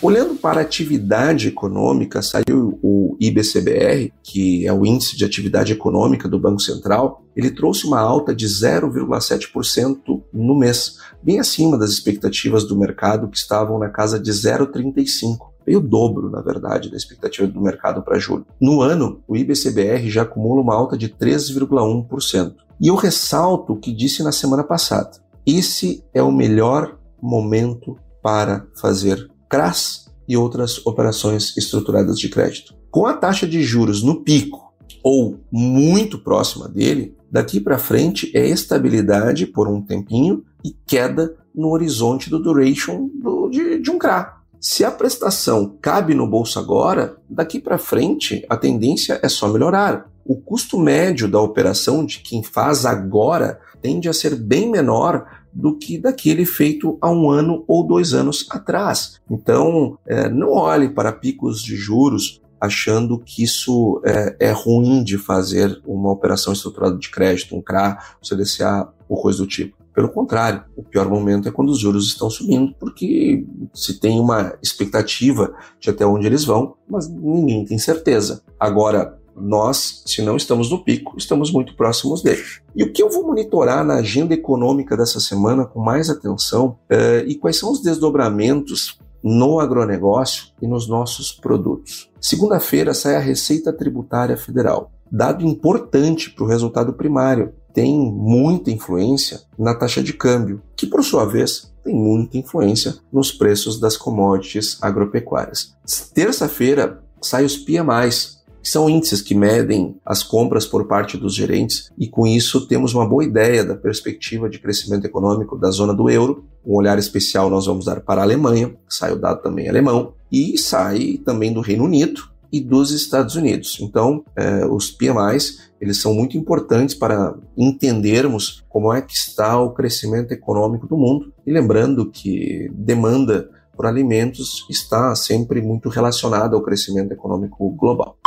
Olhando 0.03 0.35
para 0.35 0.61
a 0.61 0.63
atividade 0.63 1.49
econômica, 1.49 2.23
saiu 2.23 2.79
o 2.83 3.19
IBCBR, 3.21 4.11
que 4.23 4.67
é 4.67 4.73
o 4.73 4.87
Índice 4.87 5.15
de 5.15 5.27
Atividade 5.27 5.75
Econômica 5.75 6.27
do 6.27 6.41
Banco 6.41 6.61
Central, 6.63 7.23
ele 7.37 7.51
trouxe 7.51 7.87
uma 7.87 8.01
alta 8.01 8.35
de 8.35 8.47
0,7% 8.47 10.23
no 10.33 10.59
mês, 10.59 10.97
bem 11.23 11.39
acima 11.39 11.77
das 11.77 11.91
expectativas 11.91 12.65
do 12.65 12.79
mercado, 12.79 13.29
que 13.29 13.37
estavam 13.37 13.79
na 13.79 13.91
casa 13.91 14.19
de 14.19 14.31
0,35%. 14.31 15.39
Veio 15.67 15.81
o 15.81 15.83
dobro, 15.83 16.31
na 16.31 16.41
verdade, 16.41 16.91
da 16.91 16.97
expectativa 16.97 17.47
do 17.47 17.61
mercado 17.61 18.03
para 18.03 18.19
julho. 18.19 18.47
No 18.59 18.81
ano, 18.81 19.23
o 19.29 19.37
IBCBR 19.37 20.09
já 20.09 20.23
acumula 20.23 20.63
uma 20.63 20.75
alta 20.75 20.97
de 20.97 21.11
3,1%. 21.11 22.55
E 22.81 22.89
eu 22.89 22.95
ressalto 22.95 23.75
o 23.75 23.79
que 23.79 23.93
disse 23.93 24.23
na 24.23 24.33
semana 24.33 24.65
passada. 24.65 25.11
Esse 25.47 26.03
é 26.15 26.23
o 26.23 26.33
melhor 26.33 26.97
momento 27.21 27.99
para 28.23 28.67
fazer 28.81 29.30
CRAS 29.51 30.09
e 30.29 30.37
outras 30.37 30.87
operações 30.87 31.57
estruturadas 31.57 32.19
de 32.19 32.29
crédito. 32.29 32.73
Com 32.89 33.05
a 33.05 33.15
taxa 33.15 33.47
de 33.47 33.63
juros 33.63 34.01
no 34.03 34.23
pico 34.23 34.73
ou 35.03 35.41
muito 35.51 36.19
próxima 36.19 36.69
dele, 36.69 37.17
daqui 37.31 37.59
para 37.61 37.79
frente 37.79 38.31
é 38.33 38.49
estabilidade 38.49 39.47
por 39.47 39.69
um 39.69 39.83
tempinho 39.83 40.45
e 40.65 40.75
queda 40.87 41.35
no 41.55 41.71
horizonte 41.71 42.31
do 42.31 42.39
duration 42.39 43.11
do, 43.15 43.49
de, 43.49 43.81
de 43.81 43.91
um 43.91 43.99
CRA. 43.99 44.41
Se 44.61 44.85
a 44.85 44.91
prestação 44.91 45.77
cabe 45.81 46.15
no 46.15 46.29
bolso 46.29 46.59
agora, 46.59 47.17
daqui 47.29 47.59
para 47.59 47.79
frente 47.79 48.45
a 48.49 48.57
tendência 48.57 49.19
é 49.23 49.29
só 49.29 49.49
melhorar. 49.49 50.09
O 50.25 50.37
custo 50.37 50.79
médio 50.79 51.27
da 51.27 51.41
operação 51.41 52.05
de 52.05 52.19
quem 52.19 52.43
faz 52.43 52.85
agora 52.85 53.59
tende 53.81 54.09
a 54.09 54.13
ser 54.13 54.37
bem 54.37 54.71
menor 54.71 55.27
do 55.53 55.77
que 55.77 55.99
daquele 55.99 56.45
feito 56.45 56.99
há 57.01 57.11
um 57.11 57.31
ano 57.31 57.65
ou 57.67 57.87
dois 57.87 58.15
anos 58.15 58.47
atrás. 58.51 59.21
Então, 59.31 59.99
é, 60.07 60.29
não 60.29 60.53
olhe 60.53 60.89
para 60.89 61.13
picos 61.13 61.63
de 61.63 61.77
juros 61.77 62.41
achando 62.61 63.19
que 63.19 63.43
isso 63.43 64.01
é, 64.05 64.37
é, 64.39 64.53
ruim 64.53 65.03
de 65.03 65.17
fazer 65.17 65.81
uma 65.87 66.13
operação 66.13 66.53
estruturada 66.53 66.97
de 66.99 67.11
crédito, 67.11 67.57
um 67.57 67.63
CRA, 67.63 67.99
um 68.23 68.27
CDCA 68.27 68.93
ou 69.09 69.21
coisa 69.21 69.39
do 69.39 69.47
tipo. 69.47 69.81
Pelo 69.95 70.09
contrário, 70.09 70.63
o 70.77 70.83
pior 70.85 71.09
momento 71.09 71.49
é 71.49 71.53
quando 71.53 71.71
os 71.71 71.81
juros 71.81 72.07
estão 72.07 72.31
subindo, 72.31 72.75
porque 72.79 73.45
se 73.75 73.99
tem 73.99 74.21
uma 74.21 74.57
expectativa 74.63 75.53
de 75.81 75.91
até 75.91 76.07
onde 76.07 76.27
eles 76.27 76.45
vão, 76.45 76.77
mas 76.89 77.09
ninguém 77.09 77.65
tem 77.65 77.79
certeza. 77.79 78.43
Agora, 78.59 79.19
nós, 79.41 80.03
se 80.07 80.23
não 80.23 80.37
estamos 80.37 80.71
no 80.71 80.85
pico, 80.85 81.15
estamos 81.17 81.53
muito 81.53 81.75
próximos 81.75 82.23
dele. 82.23 82.43
E 82.75 82.85
o 82.85 82.93
que 82.93 83.03
eu 83.03 83.11
vou 83.11 83.27
monitorar 83.27 83.85
na 83.85 83.95
agenda 83.95 84.35
econômica 84.35 84.97
dessa 84.97 85.21
semana 85.21 85.65
com 85.65 85.81
mais 85.81 86.11
atenção 86.11 86.79
é, 86.89 87.25
e 87.27 87.35
quais 87.35 87.59
são 87.59 87.73
os 87.73 87.83
desdobramentos 87.83 88.99
no 89.23 89.61
agronegócio 89.61 90.47
e 90.61 90.67
nos 90.67 90.89
nossos 90.89 91.33
produtos. 91.33 92.11
Segunda-feira 92.21 92.95
sai 92.95 93.17
a 93.17 93.21
Receita 93.21 93.73
Tributária 93.73 94.37
Federal, 94.37 94.91
dado 95.11 95.45
importante 95.45 96.31
para 96.31 96.45
o 96.45 96.49
resultado 96.49 96.93
primário. 96.93 97.53
Tem 97.73 97.99
muita 97.99 98.71
influência 98.71 99.43
na 99.59 99.75
taxa 99.75 100.03
de 100.03 100.13
câmbio, 100.13 100.63
que 100.75 100.87
por 100.87 101.05
sua 101.05 101.25
vez 101.25 101.71
tem 101.85 101.95
muita 101.95 102.37
influência 102.37 102.97
nos 103.13 103.31
preços 103.31 103.79
das 103.79 103.97
commodities 103.97 104.79
agropecuárias. 104.83 105.75
Terça-feira 106.13 107.03
sai 107.23 107.45
os 107.45 107.57
PMIs, 107.57 108.40
são 108.63 108.89
índices 108.89 109.23
que 109.23 109.35
medem 109.35 109.97
as 110.05 110.23
compras 110.23 110.67
por 110.67 110.87
parte 110.87 111.17
dos 111.17 111.35
gerentes 111.35 111.91
e 111.99 112.09
com 112.09 112.27
isso 112.27 112.67
temos 112.67 112.95
uma 112.95 113.09
boa 113.09 113.25
ideia 113.25 113.65
da 113.65 113.75
perspectiva 113.75 114.49
de 114.49 114.59
crescimento 114.59 115.05
econômico 115.05 115.57
da 115.57 115.71
zona 115.71 115.95
do 115.95 116.11
euro. 116.11 116.45
Um 116.65 116.75
olhar 116.75 116.99
especial 116.99 117.49
nós 117.49 117.67
vamos 117.67 117.87
dar 117.87 118.01
para 118.01 118.21
a 118.21 118.25
Alemanha, 118.25 118.75
sai 118.89 119.13
o 119.13 119.19
dado 119.19 119.43
também 119.43 119.69
alemão, 119.69 120.13
e 120.31 120.59
sai 120.59 121.21
também 121.25 121.53
do 121.53 121.61
Reino 121.61 121.85
Unido 121.85 122.31
e 122.53 122.61
dos 122.61 122.91
Estados 122.91 123.37
Unidos. 123.37 123.79
Então, 123.81 124.25
eh, 124.37 124.67
os 124.67 124.91
PMIs 124.91 125.71
eles 125.81 125.99
são 125.99 126.13
muito 126.13 126.37
importantes 126.37 126.95
para 126.95 127.35
entendermos 127.57 128.63
como 128.69 128.93
é 128.93 129.01
que 129.01 129.15
está 129.15 129.59
o 129.59 129.71
crescimento 129.71 130.33
econômico 130.33 130.87
do 130.87 130.97
mundo 130.97 131.33
e 131.47 131.53
lembrando 131.53 132.11
que 132.11 132.71
demanda 132.75 133.49
por 133.75 133.87
alimentos 133.87 134.67
está 134.69 135.15
sempre 135.15 135.63
muito 135.63 135.89
relacionada 135.89 136.55
ao 136.55 136.63
crescimento 136.63 137.13
econômico 137.13 137.71
global. 137.71 138.19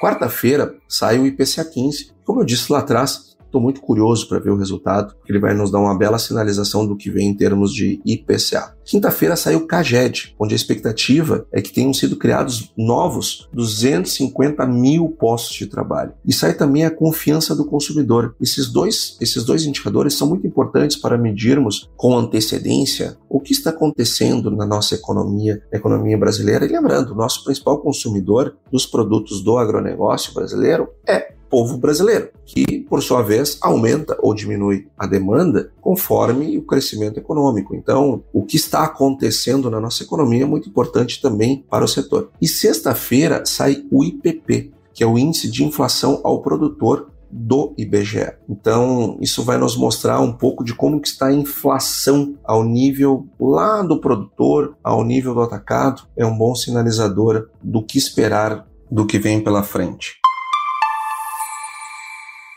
Quarta-feira 0.00 0.76
sai 0.88 1.18
o 1.18 1.26
IPCA 1.26 1.64
15. 1.64 2.12
Como 2.24 2.40
eu 2.40 2.44
disse 2.44 2.70
lá 2.70 2.80
atrás, 2.80 3.25
Estou 3.46 3.60
muito 3.60 3.80
curioso 3.80 4.28
para 4.28 4.38
ver 4.38 4.50
o 4.50 4.56
resultado, 4.56 5.14
porque 5.14 5.32
ele 5.32 5.40
vai 5.40 5.54
nos 5.54 5.70
dar 5.70 5.78
uma 5.78 5.96
bela 5.96 6.18
sinalização 6.18 6.86
do 6.86 6.96
que 6.96 7.10
vem 7.10 7.28
em 7.28 7.34
termos 7.34 7.72
de 7.72 8.00
IPCA. 8.04 8.76
Quinta-feira 8.84 9.34
saiu 9.34 9.60
o 9.60 9.66
CAGED, 9.66 10.34
onde 10.38 10.54
a 10.54 10.56
expectativa 10.56 11.46
é 11.50 11.60
que 11.60 11.72
tenham 11.72 11.92
sido 11.92 12.16
criados 12.16 12.72
novos 12.76 13.48
250 13.52 14.64
mil 14.66 15.08
postos 15.08 15.56
de 15.56 15.66
trabalho. 15.66 16.12
E 16.24 16.32
sai 16.32 16.54
também 16.54 16.84
a 16.84 16.90
confiança 16.90 17.54
do 17.54 17.64
consumidor. 17.64 18.36
Esses 18.40 18.68
dois, 18.68 19.16
esses 19.20 19.42
dois 19.42 19.64
indicadores 19.64 20.14
são 20.14 20.28
muito 20.28 20.46
importantes 20.46 20.96
para 20.96 21.18
medirmos 21.18 21.90
com 21.96 22.16
antecedência 22.16 23.16
o 23.28 23.40
que 23.40 23.52
está 23.52 23.70
acontecendo 23.70 24.50
na 24.50 24.64
nossa 24.64 24.94
economia, 24.94 25.62
na 25.72 25.78
economia 25.78 26.16
brasileira. 26.16 26.64
E 26.64 26.68
lembrando, 26.68 27.12
o 27.12 27.16
nosso 27.16 27.42
principal 27.44 27.78
consumidor 27.80 28.56
dos 28.70 28.86
produtos 28.86 29.42
do 29.42 29.58
agronegócio 29.58 30.32
brasileiro 30.32 30.88
é 31.06 31.35
povo 31.48 31.76
brasileiro, 31.76 32.30
que, 32.44 32.80
por 32.80 33.02
sua 33.02 33.22
vez, 33.22 33.58
aumenta 33.60 34.16
ou 34.20 34.34
diminui 34.34 34.86
a 34.98 35.06
demanda 35.06 35.72
conforme 35.80 36.56
o 36.58 36.62
crescimento 36.62 37.18
econômico. 37.18 37.74
Então, 37.74 38.22
o 38.32 38.44
que 38.44 38.56
está 38.56 38.84
acontecendo 38.84 39.70
na 39.70 39.80
nossa 39.80 40.02
economia 40.02 40.42
é 40.42 40.46
muito 40.46 40.68
importante 40.68 41.20
também 41.20 41.64
para 41.68 41.84
o 41.84 41.88
setor. 41.88 42.30
E 42.40 42.48
sexta-feira 42.48 43.44
sai 43.44 43.84
o 43.90 44.04
IPP, 44.04 44.72
que 44.92 45.02
é 45.02 45.06
o 45.06 45.18
Índice 45.18 45.50
de 45.50 45.64
Inflação 45.64 46.20
ao 46.24 46.40
Produtor 46.40 47.10
do 47.30 47.74
IBGE. 47.76 48.32
Então, 48.48 49.18
isso 49.20 49.42
vai 49.42 49.58
nos 49.58 49.76
mostrar 49.76 50.20
um 50.20 50.32
pouco 50.32 50.64
de 50.64 50.74
como 50.74 51.00
que 51.00 51.08
está 51.08 51.26
a 51.26 51.34
inflação 51.34 52.36
ao 52.44 52.64
nível 52.64 53.26
lá 53.38 53.82
do 53.82 54.00
produtor, 54.00 54.76
ao 54.82 55.04
nível 55.04 55.34
do 55.34 55.40
atacado. 55.40 56.02
É 56.16 56.24
um 56.24 56.36
bom 56.36 56.54
sinalizador 56.54 57.48
do 57.62 57.82
que 57.82 57.98
esperar 57.98 58.66
do 58.90 59.04
que 59.06 59.18
vem 59.18 59.42
pela 59.42 59.62
frente. 59.62 60.14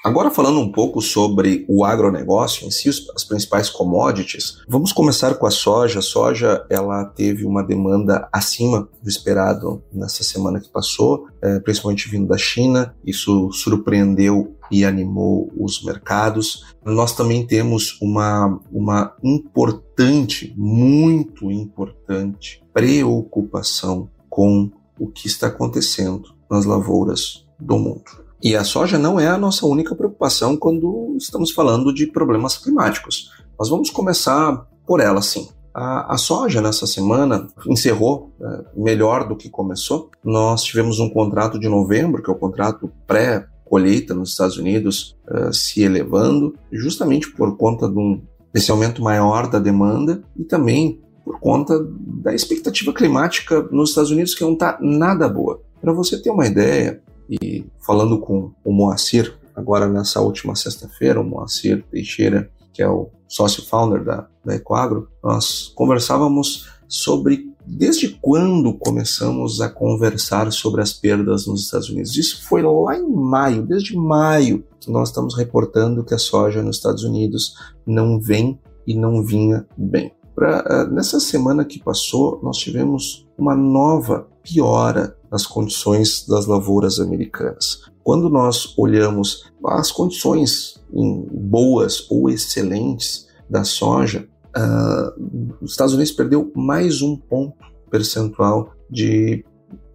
Agora 0.03 0.32
falando 0.32 0.62
um 0.62 0.72
pouco 0.72 1.01
sobre 1.01 1.65
o 1.68 1.84
agronegócio 1.84 2.65
em 2.65 2.72
si, 2.72 2.88
as 2.88 3.24
principais 3.25 3.70
commodities, 3.70 4.60
vamos 4.65 4.94
começar 4.94 5.36
com 5.36 5.46
a 5.46 5.51
soja. 5.51 6.00
A 6.00 6.01
soja 6.01 6.65
ela 6.70 7.03
teve 7.03 7.46
uma 7.46 7.62
demanda 7.62 8.29
acima 8.32 8.88
do 9.03 9.10
esperado 9.10 9.84
nessa 9.91 10.24
semana 10.24 10.62
que 10.62 10.70
passou, 10.70 11.27
é, 11.41 11.60
principalmente 11.60 12.10
vindo 12.10 12.27
da 12.27 12.38
China. 12.38 12.96
Isso 13.06 13.51
surpreendeu 13.51 14.56
e 14.72 14.86
animou 14.86 15.51
os 15.58 15.84
mercados. 15.84 16.63
Nós 16.86 17.13
também 17.13 17.46
temos 17.46 18.00
uma, 18.01 18.58
uma 18.72 19.13
importante, 19.22 20.53
muito 20.56 21.51
importante 21.51 22.63
preocupação 22.74 24.10
com 24.29 24.72
o 24.98 25.08
que 25.08 25.27
está 25.27 25.48
acontecendo 25.48 26.34
nas 26.50 26.63
lavouras 26.63 27.46
do 27.60 27.77
mundo. 27.77 28.29
E 28.41 28.55
a 28.55 28.63
soja 28.63 28.98
não 28.98 29.19
é 29.19 29.27
a 29.27 29.38
nossa 29.38 29.65
única 29.65 29.93
preocupação 29.93 30.55
quando 30.55 31.15
estamos 31.17 31.51
falando 31.51 31.93
de 31.93 32.08
problemas 32.08 32.58
climáticos. 32.58 33.31
Nós 33.58 33.69
vamos 33.69 33.89
começar 33.89 34.65
por 34.88 35.01
ela, 35.01 35.22
sim. 35.22 35.50
A, 35.74 36.13
a 36.13 36.17
soja, 36.17 36.62
nessa 36.62 36.88
semana, 36.88 37.48
encerrou 37.67 38.34
é, 38.41 38.65
melhor 38.75 39.27
do 39.27 39.36
que 39.36 39.50
começou. 39.50 40.10
Nós 40.24 40.63
tivemos 40.63 41.00
um 41.00 41.10
contrato 41.10 41.60
de 41.60 41.67
novembro, 41.67 42.24
que 42.24 42.29
é 42.29 42.34
o 42.34 42.38
contrato 42.38 42.91
pré 43.05 43.46
colheita 43.65 44.15
nos 44.15 44.31
Estados 44.31 44.58
Unidos 44.58 45.15
uh, 45.29 45.53
se 45.53 45.84
elevando, 45.84 46.55
justamente 46.72 47.31
por 47.31 47.55
conta 47.55 47.88
de 47.88 47.98
um, 47.98 48.19
desse 48.51 48.72
aumento 48.72 49.01
maior 49.01 49.48
da 49.48 49.60
demanda 49.60 50.24
e 50.36 50.43
também 50.43 51.00
por 51.24 51.39
conta 51.39 51.79
da 52.24 52.34
expectativa 52.34 52.91
climática 52.91 53.62
nos 53.72 53.89
Estados 53.89 54.10
Unidos 54.10 54.34
que 54.34 54.43
não 54.43 54.53
está 54.53 54.79
nada 54.81 55.29
boa. 55.29 55.62
Para 55.79 55.93
você 55.93 56.19
ter 56.19 56.31
uma 56.31 56.48
ideia, 56.48 57.01
e 57.30 57.66
falando 57.86 58.20
com 58.20 58.52
o 58.64 58.72
Moacir, 58.72 59.38
agora 59.56 59.88
nessa 59.88 60.22
última 60.22 60.56
sexta-feira, 60.56 61.22
o 61.22 61.24
Moacir 61.24 61.84
Teixeira, 61.92 62.50
que 62.74 62.82
é 62.82 62.90
o 62.90 63.10
sócio 63.28 63.64
founder 63.66 64.04
da, 64.04 64.28
da 64.44 64.56
Ecoagro, 64.56 65.10
nós 65.24 65.72
conversávamos 65.76 66.68
sobre 66.88 67.50
desde 67.66 68.10
quando 68.22 68.74
começamos 68.74 69.62
a 69.62 69.70
conversar 69.70 70.52
sobre 70.52 70.82
as 70.82 70.92
perdas 70.92 71.46
nos 71.46 71.66
Estados 71.66 71.90
Unidos. 71.90 72.18
Isso 72.18 72.44
foi 72.48 72.64
lá 72.64 72.98
em 72.98 73.08
maio, 73.08 73.66
desde 73.66 73.96
maio, 73.96 74.66
que 74.80 74.92
nós 74.92 75.10
estamos 75.10 75.38
reportando 75.38 76.04
que 76.04 76.14
a 76.14 76.18
soja 76.18 76.64
nos 76.64 76.78
Estados 76.78 77.04
Unidos 77.04 77.54
não 77.86 78.20
vem 78.20 78.60
e 78.88 78.96
não 78.96 79.24
vinha 79.24 79.68
bem. 79.78 80.12
Pra, 80.34 80.63
uh, 80.63 80.94
nessa 80.94 81.20
semana 81.20 81.63
que 81.63 81.84
passou, 81.84 82.39
nós 82.42 82.58
tivemos 82.58 83.28
uma 83.38 83.56
nova 83.56 84.28
piora 84.42 85.15
nas 85.32 85.46
condições 85.46 86.26
das 86.28 86.46
lavouras 86.46 87.00
americanas. 87.00 87.89
Quando 88.04 88.30
nós 88.30 88.74
olhamos 88.78 89.52
as 89.63 89.92
condições 89.92 90.82
boas 90.92 92.10
ou 92.10 92.30
excelentes 92.30 93.28
da 93.50 93.63
soja, 93.63 94.28
uh, 94.56 95.56
os 95.62 95.72
Estados 95.72 95.94
Unidos 95.94 96.12
perdeu 96.12 96.52
mais 96.56 97.02
um 97.02 97.15
ponto 97.15 97.58
percentual 97.89 98.74
de 98.89 99.46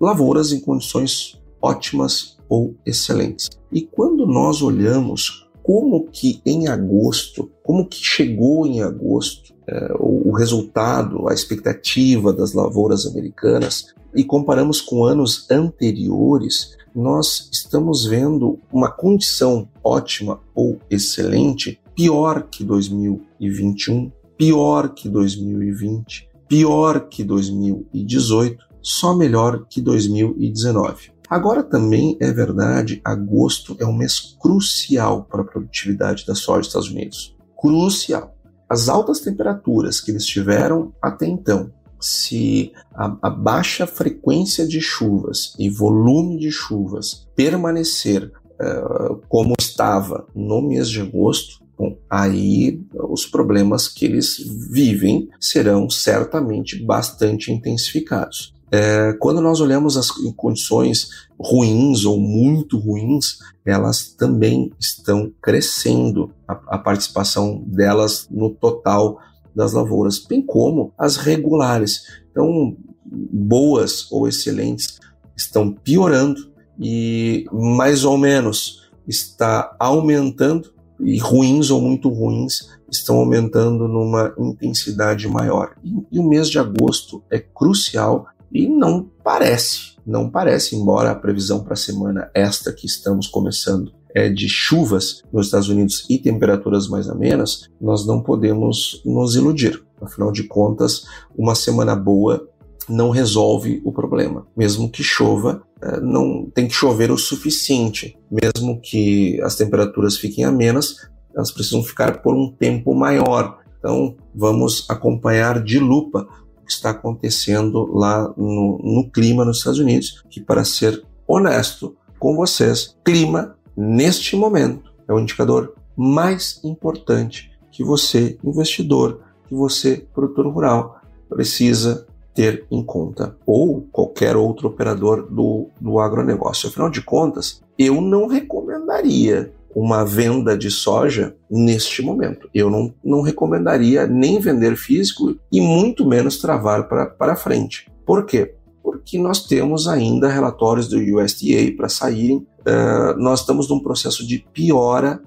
lavouras 0.01 0.53
em 0.53 0.61
condições 0.61 1.41
ótimas 1.61 2.37
ou 2.49 2.77
excelentes. 2.85 3.51
E 3.73 3.83
quando 3.83 4.27
nós 4.27 4.63
olhamos 4.63 5.49
como 5.63 6.09
que 6.11 6.43
em 6.45 6.69
agosto, 6.69 7.51
como 7.63 7.87
que 7.87 7.97
chegou 7.97 8.67
em 8.67 8.83
agosto 8.83 9.55
uh, 9.69 9.97
o, 9.99 10.29
o 10.29 10.33
resultado, 10.33 11.27
a 11.29 11.33
expectativa 11.33 12.33
das 12.33 12.53
lavouras 12.53 13.07
americanas, 13.07 13.95
e 14.15 14.25
comparamos 14.25 14.81
com 14.81 15.05
anos 15.05 15.51
anteriores, 15.51 16.77
nós 16.95 17.49
estamos 17.53 18.05
vendo 18.05 18.59
uma 18.73 18.91
condição 18.91 19.69
ótima 19.83 20.41
ou 20.55 20.79
excelente 20.89 21.81
pior 21.95 22.49
que 22.51 22.63
2021, 22.63 24.13
pior 24.37 24.95
que 24.95 25.09
2020, 25.09 26.29
pior 26.49 27.09
que 27.09 27.25
2018, 27.25 28.65
só 28.81 29.15
melhor 29.15 29.67
que 29.69 29.81
2019. 29.81 31.13
Agora 31.29 31.63
também 31.63 32.17
é 32.21 32.31
verdade, 32.31 33.01
agosto 33.05 33.77
é 33.81 33.87
um 33.87 33.97
mês 33.97 34.37
crucial 34.39 35.25
para 35.25 35.41
a 35.41 35.45
produtividade 35.45 36.25
da 36.27 36.35
soja 36.35 36.61
dos 36.61 36.69
Estados 36.69 36.91
Unidos. 36.91 37.37
Crucial. 37.57 38.35
As 38.69 38.89
altas 38.89 39.21
temperaturas 39.21 40.01
que 40.01 40.11
eles 40.11 40.27
tiveram 40.27 40.93
até 41.03 41.27
então 41.27 41.73
se 42.05 42.71
a, 42.95 43.17
a, 43.23 43.31
baixa 43.31 43.87
frequência 43.87 44.69
de 44.69 44.79
chuvas 44.79 45.55
e 45.59 45.71
volume 45.71 46.39
de 46.39 46.51
chuvas 46.51 47.27
permanecer 47.35 48.31
uh, 48.61 49.17
como 49.27 49.55
estava 49.59 50.27
no 50.35 50.61
mês 50.61 50.91
de 50.91 51.01
agosto, 51.01 51.65
bom, 51.79 51.97
aí 52.11 52.79
os 52.93 53.25
problemas 53.25 53.89
que 53.89 54.05
eles 54.05 54.37
vivem 54.71 55.31
serão 55.41 55.89
certamente 55.89 56.85
bastante 56.85 57.51
intensificados. 57.51 58.53
É, 58.71 59.15
quando 59.15 59.41
nós 59.41 59.61
olhamos 59.61 59.97
as 59.97 60.11
condições 60.37 61.09
ruins 61.41 62.05
ou 62.05 62.21
muito 62.21 62.79
ruins, 62.79 63.39
elas 63.65 64.13
também 64.13 64.71
estão 64.79 65.33
crescendo 65.41 66.35
a, 66.47 66.53
a 66.75 66.79
participação 66.79 67.65
delas 67.67 68.29
no 68.31 68.51
total 68.51 69.19
das 69.55 69.73
lavouras, 69.73 70.19
bem 70.19 70.43
como 70.43 70.93
as 70.99 71.17
regulares. 71.17 72.03
Então, 72.31 72.77
boas 73.05 74.11
ou 74.11 74.27
excelentes 74.27 74.99
estão 75.37 75.71
piorando 75.73 76.53
e 76.79 77.47
mais 77.53 78.05
ou 78.05 78.19
menos 78.19 78.91
está 79.07 79.77
aumentando 79.79 80.73
e 81.01 81.19
ruins 81.19 81.71
ou 81.71 81.81
muito 81.81 82.09
ruins 82.09 82.71
estão 82.91 83.17
aumentando 83.17 83.89
numa 83.89 84.33
intensidade 84.39 85.29
maior. 85.29 85.75
E, 85.83 85.93
e, 86.13 86.19
o 86.19 86.29
mês 86.29 86.49
de 86.49 86.59
agosto 86.59 87.23
é 87.31 87.39
crucial 87.39 88.27
e 88.53 88.69
não 88.69 89.11
parece, 89.23 89.97
não 90.07 90.31
parece, 90.31 90.77
embora 90.77 91.11
a 91.11 91.15
previsão 91.15 91.65
para 91.65 91.75
a 91.75 91.77
semana 91.77 92.31
esta 92.33 92.73
que 92.73 92.87
estamos 92.87 93.27
começando 93.27 93.93
é, 94.15 94.29
de 94.29 94.49
chuvas 94.49 95.23
nos 95.33 95.47
Estados 95.47 95.69
Unidos 95.69 96.07
e 96.09 96.19
temperaturas 96.19 96.87
mais 96.89 97.09
amenas, 97.09 97.69
nós 97.81 98.07
não 98.07 98.23
podemos 98.23 99.03
nos 99.05 99.35
iludir. 99.35 99.83
Afinal 100.01 100.31
de 100.31 100.45
contas, 100.45 101.05
uma 101.37 101.55
semana 101.55 101.97
boa 101.97 102.49
não 102.89 103.11
resolve 103.11 103.81
o 103.85 103.93
problema. 103.93 104.47
Mesmo 104.57 104.91
que 104.91 105.03
chova, 105.03 105.63
é, 105.83 106.01
não 106.01 106.51
tem 106.55 106.69
que 106.69 106.75
chover 106.75 107.11
o 107.11 107.19
suficiente. 107.19 108.17
Mesmo 108.31 108.81
que 108.81 109.41
as 109.43 109.57
temperaturas 109.57 110.17
fiquem 110.17 110.45
amenas, 110.45 110.97
elas 111.35 111.51
precisam 111.51 111.83
ficar 111.83 112.23
por 112.23 112.35
um 112.35 112.53
tempo 112.53 112.95
maior. 112.95 113.59
Então, 113.79 114.17
vamos 114.35 114.87
acompanhar 114.89 115.63
de 115.63 115.79
lupa 115.79 116.27
o 116.63 116.65
que 116.65 116.73
está 116.73 116.91
acontecendo 116.91 117.87
lá 117.93 118.33
no, 118.37 118.79
no 118.83 119.11
clima 119.11 119.45
nos 119.45 119.59
Estados 119.59 119.81
Unidos, 119.81 120.23
que, 120.31 120.41
para 120.41 120.65
ser 120.65 121.03
honesto 121.27 121.97
com 122.19 122.37
vocês, 122.37 122.97
clima 123.05 123.57
neste 123.77 124.37
momento, 124.37 124.93
é 125.09 125.13
o 125.13 125.19
indicador 125.19 125.75
mais 125.97 126.61
importante 126.65 127.53
que 127.71 127.83
você, 127.85 128.39
investidor, 128.45 129.21
que 129.49 129.55
você, 129.55 130.07
produtor 130.15 130.47
rural, 130.47 131.01
precisa 131.29 132.07
ter 132.35 132.67
em 132.71 132.83
conta, 132.83 133.37
ou 133.47 133.83
qualquer 133.93 134.37
outro 134.37 134.69
operador 134.69 135.27
do, 135.31 135.69
do 135.81 136.01
agronegócio. 136.01 136.69
Afinal 136.69 136.91
de 136.91 137.01
contas, 137.01 137.63
eu 137.79 138.01
não 138.01 138.27
recomendaria 138.27 139.53
uma 139.75 140.05
venda 140.05 140.57
de 140.57 140.71
soja 140.71 141.37
neste 141.51 142.03
momento. 142.03 142.49
Eu 142.55 142.71
não, 142.71 142.95
não 143.05 143.23
recomendaria 143.23 144.07
nem 144.07 144.39
vender 144.39 144.77
físico 144.77 145.37
e 145.51 145.61
muito 145.61 146.07
menos 146.07 146.39
travar 146.39 146.89
para 146.89 147.37
frente. 147.37 147.91
Por 148.07 148.25
quê? 148.25 148.55
Porque 148.85 149.19
nós 149.19 149.47
temos 149.47 149.89
ainda 149.89 150.29
relatórios 150.29 150.89
do 150.89 150.99
USDA 150.99 151.75
para 151.75 151.89
saírem. 151.89 152.47
Uh, 152.61 153.19
nós 153.19 153.41
estamos 153.41 153.69
num 153.69 153.81
processo 153.81 154.27
de 154.27 154.47
piora 154.53 155.23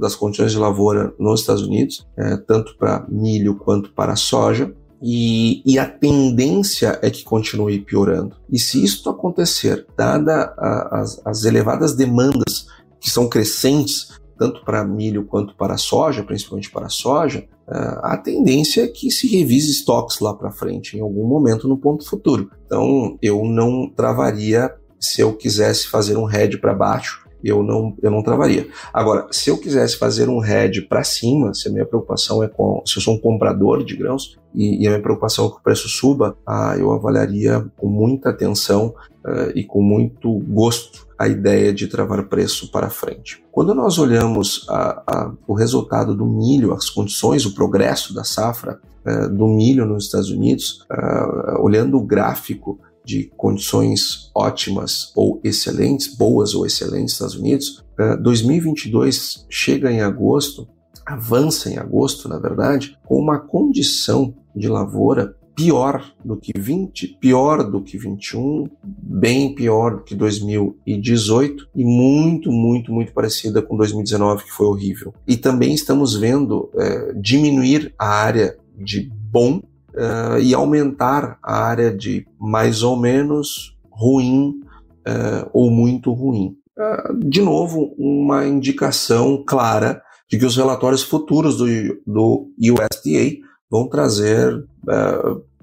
das 0.00 0.14
condições 0.14 0.52
de 0.52 0.58
lavoura 0.58 1.12
nos 1.18 1.40
Estados 1.40 1.62
Unidos, 1.62 2.06
uh, 2.18 2.38
tanto 2.46 2.74
para 2.78 3.04
milho 3.08 3.56
quanto 3.56 3.92
para 3.92 4.16
soja. 4.16 4.74
E, 5.02 5.62
e, 5.70 5.78
a 5.78 5.86
tendência 5.86 6.98
é 7.02 7.10
que 7.10 7.22
continue 7.22 7.80
piorando. 7.80 8.34
E 8.50 8.58
se 8.58 8.82
isso 8.82 9.08
acontecer, 9.10 9.86
dada 9.94 10.54
a, 10.56 11.00
as, 11.00 11.20
as 11.22 11.44
elevadas 11.44 11.94
demandas 11.94 12.66
que 12.98 13.10
são 13.10 13.28
crescentes, 13.28 14.18
tanto 14.38 14.64
para 14.64 14.84
milho 14.84 15.24
quanto 15.24 15.54
para 15.56 15.76
soja, 15.76 16.22
principalmente 16.22 16.70
para 16.70 16.88
soja, 16.88 17.46
eh, 17.68 17.98
a 18.02 18.16
tendência 18.16 18.84
é 18.84 18.88
que 18.88 19.10
se 19.10 19.26
revise 19.26 19.70
estoques 19.70 20.20
lá 20.20 20.34
para 20.34 20.50
frente, 20.50 20.96
em 20.96 21.00
algum 21.00 21.26
momento 21.26 21.66
no 21.66 21.76
ponto 21.76 22.08
futuro. 22.08 22.50
Então, 22.66 23.18
eu 23.20 23.44
não 23.44 23.88
travaria 23.88 24.72
se 24.98 25.20
eu 25.20 25.34
quisesse 25.34 25.88
fazer 25.88 26.16
um 26.16 26.24
head 26.24 26.58
para 26.58 26.74
baixo, 26.74 27.25
eu 27.42 27.62
não, 27.62 27.96
eu 28.02 28.10
não 28.10 28.22
travaria. 28.22 28.68
Agora, 28.92 29.26
se 29.30 29.50
eu 29.50 29.58
quisesse 29.58 29.98
fazer 29.98 30.28
um 30.28 30.38
head 30.38 30.82
para 30.82 31.04
cima, 31.04 31.54
se 31.54 31.68
a 31.68 31.72
minha 31.72 31.86
preocupação 31.86 32.42
é 32.42 32.48
com, 32.48 32.82
se 32.84 32.96
eu 32.98 33.02
sou 33.02 33.14
um 33.14 33.18
comprador 33.18 33.84
de 33.84 33.96
grãos 33.96 34.38
e, 34.54 34.82
e 34.82 34.86
a 34.86 34.90
minha 34.90 35.02
preocupação 35.02 35.46
é 35.46 35.50
que 35.50 35.56
o 35.56 35.62
preço 35.62 35.88
suba, 35.88 36.36
ah, 36.46 36.74
eu 36.78 36.92
avaliaria 36.92 37.64
com 37.76 37.88
muita 37.88 38.30
atenção 38.30 38.94
uh, 39.24 39.50
e 39.54 39.64
com 39.64 39.82
muito 39.82 40.38
gosto 40.48 41.06
a 41.18 41.28
ideia 41.28 41.72
de 41.72 41.86
travar 41.86 42.28
preço 42.28 42.70
para 42.70 42.90
frente. 42.90 43.42
Quando 43.50 43.74
nós 43.74 43.98
olhamos 43.98 44.66
a, 44.68 45.02
a, 45.06 45.32
o 45.46 45.54
resultado 45.54 46.14
do 46.14 46.26
milho, 46.26 46.74
as 46.74 46.90
condições, 46.90 47.46
o 47.46 47.54
progresso 47.54 48.14
da 48.14 48.24
safra 48.24 48.80
uh, 49.04 49.28
do 49.28 49.46
milho 49.46 49.86
nos 49.86 50.04
Estados 50.04 50.30
Unidos, 50.30 50.84
uh, 50.90 51.60
olhando 51.62 51.96
o 51.96 52.02
gráfico 52.02 52.78
de 53.06 53.30
condições 53.36 54.30
ótimas 54.34 55.12
ou 55.14 55.40
excelentes, 55.44 56.14
boas 56.16 56.54
ou 56.54 56.66
excelentes 56.66 57.12
Estados 57.12 57.36
Unidos, 57.36 57.84
2022 58.20 59.46
chega 59.48 59.90
em 59.90 60.00
agosto, 60.00 60.68
avança 61.06 61.70
em 61.70 61.78
agosto, 61.78 62.28
na 62.28 62.38
verdade, 62.38 62.98
com 63.06 63.18
uma 63.18 63.38
condição 63.38 64.34
de 64.54 64.68
lavoura 64.68 65.36
pior 65.54 66.12
do 66.22 66.36
que 66.36 66.52
20, 66.54 67.16
pior 67.18 67.70
do 67.70 67.80
que 67.82 67.96
21, 67.96 68.68
bem 68.84 69.54
pior 69.54 69.96
do 69.96 70.02
que 70.02 70.14
2018 70.14 71.68
e 71.74 71.82
muito, 71.82 72.52
muito, 72.52 72.92
muito 72.92 73.12
parecida 73.14 73.62
com 73.62 73.76
2019, 73.76 74.44
que 74.44 74.50
foi 74.50 74.66
horrível. 74.66 75.14
E 75.26 75.36
também 75.36 75.72
estamos 75.72 76.14
vendo 76.14 76.70
é, 76.74 77.14
diminuir 77.14 77.94
a 77.98 78.06
área 78.06 78.58
de 78.76 79.10
bom 79.30 79.62
uh, 79.96 80.38
e 80.38 80.54
aumentar 80.54 81.38
a 81.42 81.62
área 81.64 81.92
de 81.92 82.26
mais 82.38 82.82
ou 82.82 82.96
menos 82.96 83.76
ruim 83.90 84.60
uh, 85.06 85.50
ou 85.52 85.70
muito 85.70 86.12
ruim. 86.12 86.56
Uh, 86.76 87.18
de 87.28 87.40
novo, 87.40 87.94
uma 87.98 88.46
indicação 88.46 89.42
clara 89.46 90.02
de 90.28 90.38
que 90.38 90.44
os 90.44 90.56
relatórios 90.56 91.02
futuros 91.02 91.56
do, 91.56 91.66
do 92.06 92.50
USDA 92.58 93.38
vão 93.70 93.88
trazer 93.88 94.64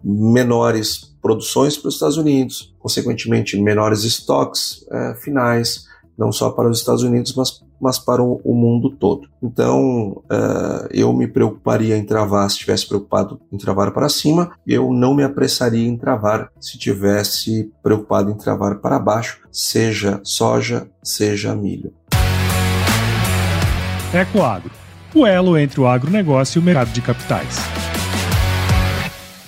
menores 0.03 1.15
produções 1.21 1.77
para 1.77 1.87
os 1.89 1.95
Estados 1.95 2.17
Unidos, 2.17 2.73
consequentemente 2.79 3.61
menores 3.61 4.03
estoques 4.03 4.85
finais, 5.21 5.85
não 6.17 6.31
só 6.31 6.49
para 6.49 6.69
os 6.69 6.79
Estados 6.79 7.03
Unidos, 7.03 7.33
mas, 7.35 7.63
mas 7.79 7.99
para 7.99 8.21
o, 8.21 8.39
o 8.43 8.53
mundo 8.53 8.89
todo. 8.89 9.27
Então, 9.41 10.23
uh, 10.31 10.87
eu 10.91 11.13
me 11.13 11.27
preocuparia 11.27 11.97
em 11.97 12.05
travar 12.05 12.49
se 12.49 12.55
estivesse 12.55 12.87
preocupado 12.87 13.39
em 13.51 13.57
travar 13.57 13.91
para 13.91 14.09
cima, 14.09 14.51
eu 14.65 14.91
não 14.91 15.13
me 15.13 15.23
apressaria 15.23 15.87
em 15.87 15.97
travar 15.97 16.49
se 16.59 16.77
tivesse 16.77 17.71
preocupado 17.81 18.31
em 18.31 18.35
travar 18.35 18.75
para 18.79 18.99
baixo, 18.99 19.39
seja 19.51 20.21
soja, 20.23 20.87
seja 21.03 21.55
milho. 21.55 21.93
Ecoagro, 24.13 24.71
o 25.15 25.25
elo 25.25 25.57
entre 25.57 25.81
o 25.81 25.87
agronegócio 25.87 26.59
e 26.59 26.61
o 26.61 26.63
mercado 26.63 26.91
de 26.91 27.01
capitais. 27.01 27.82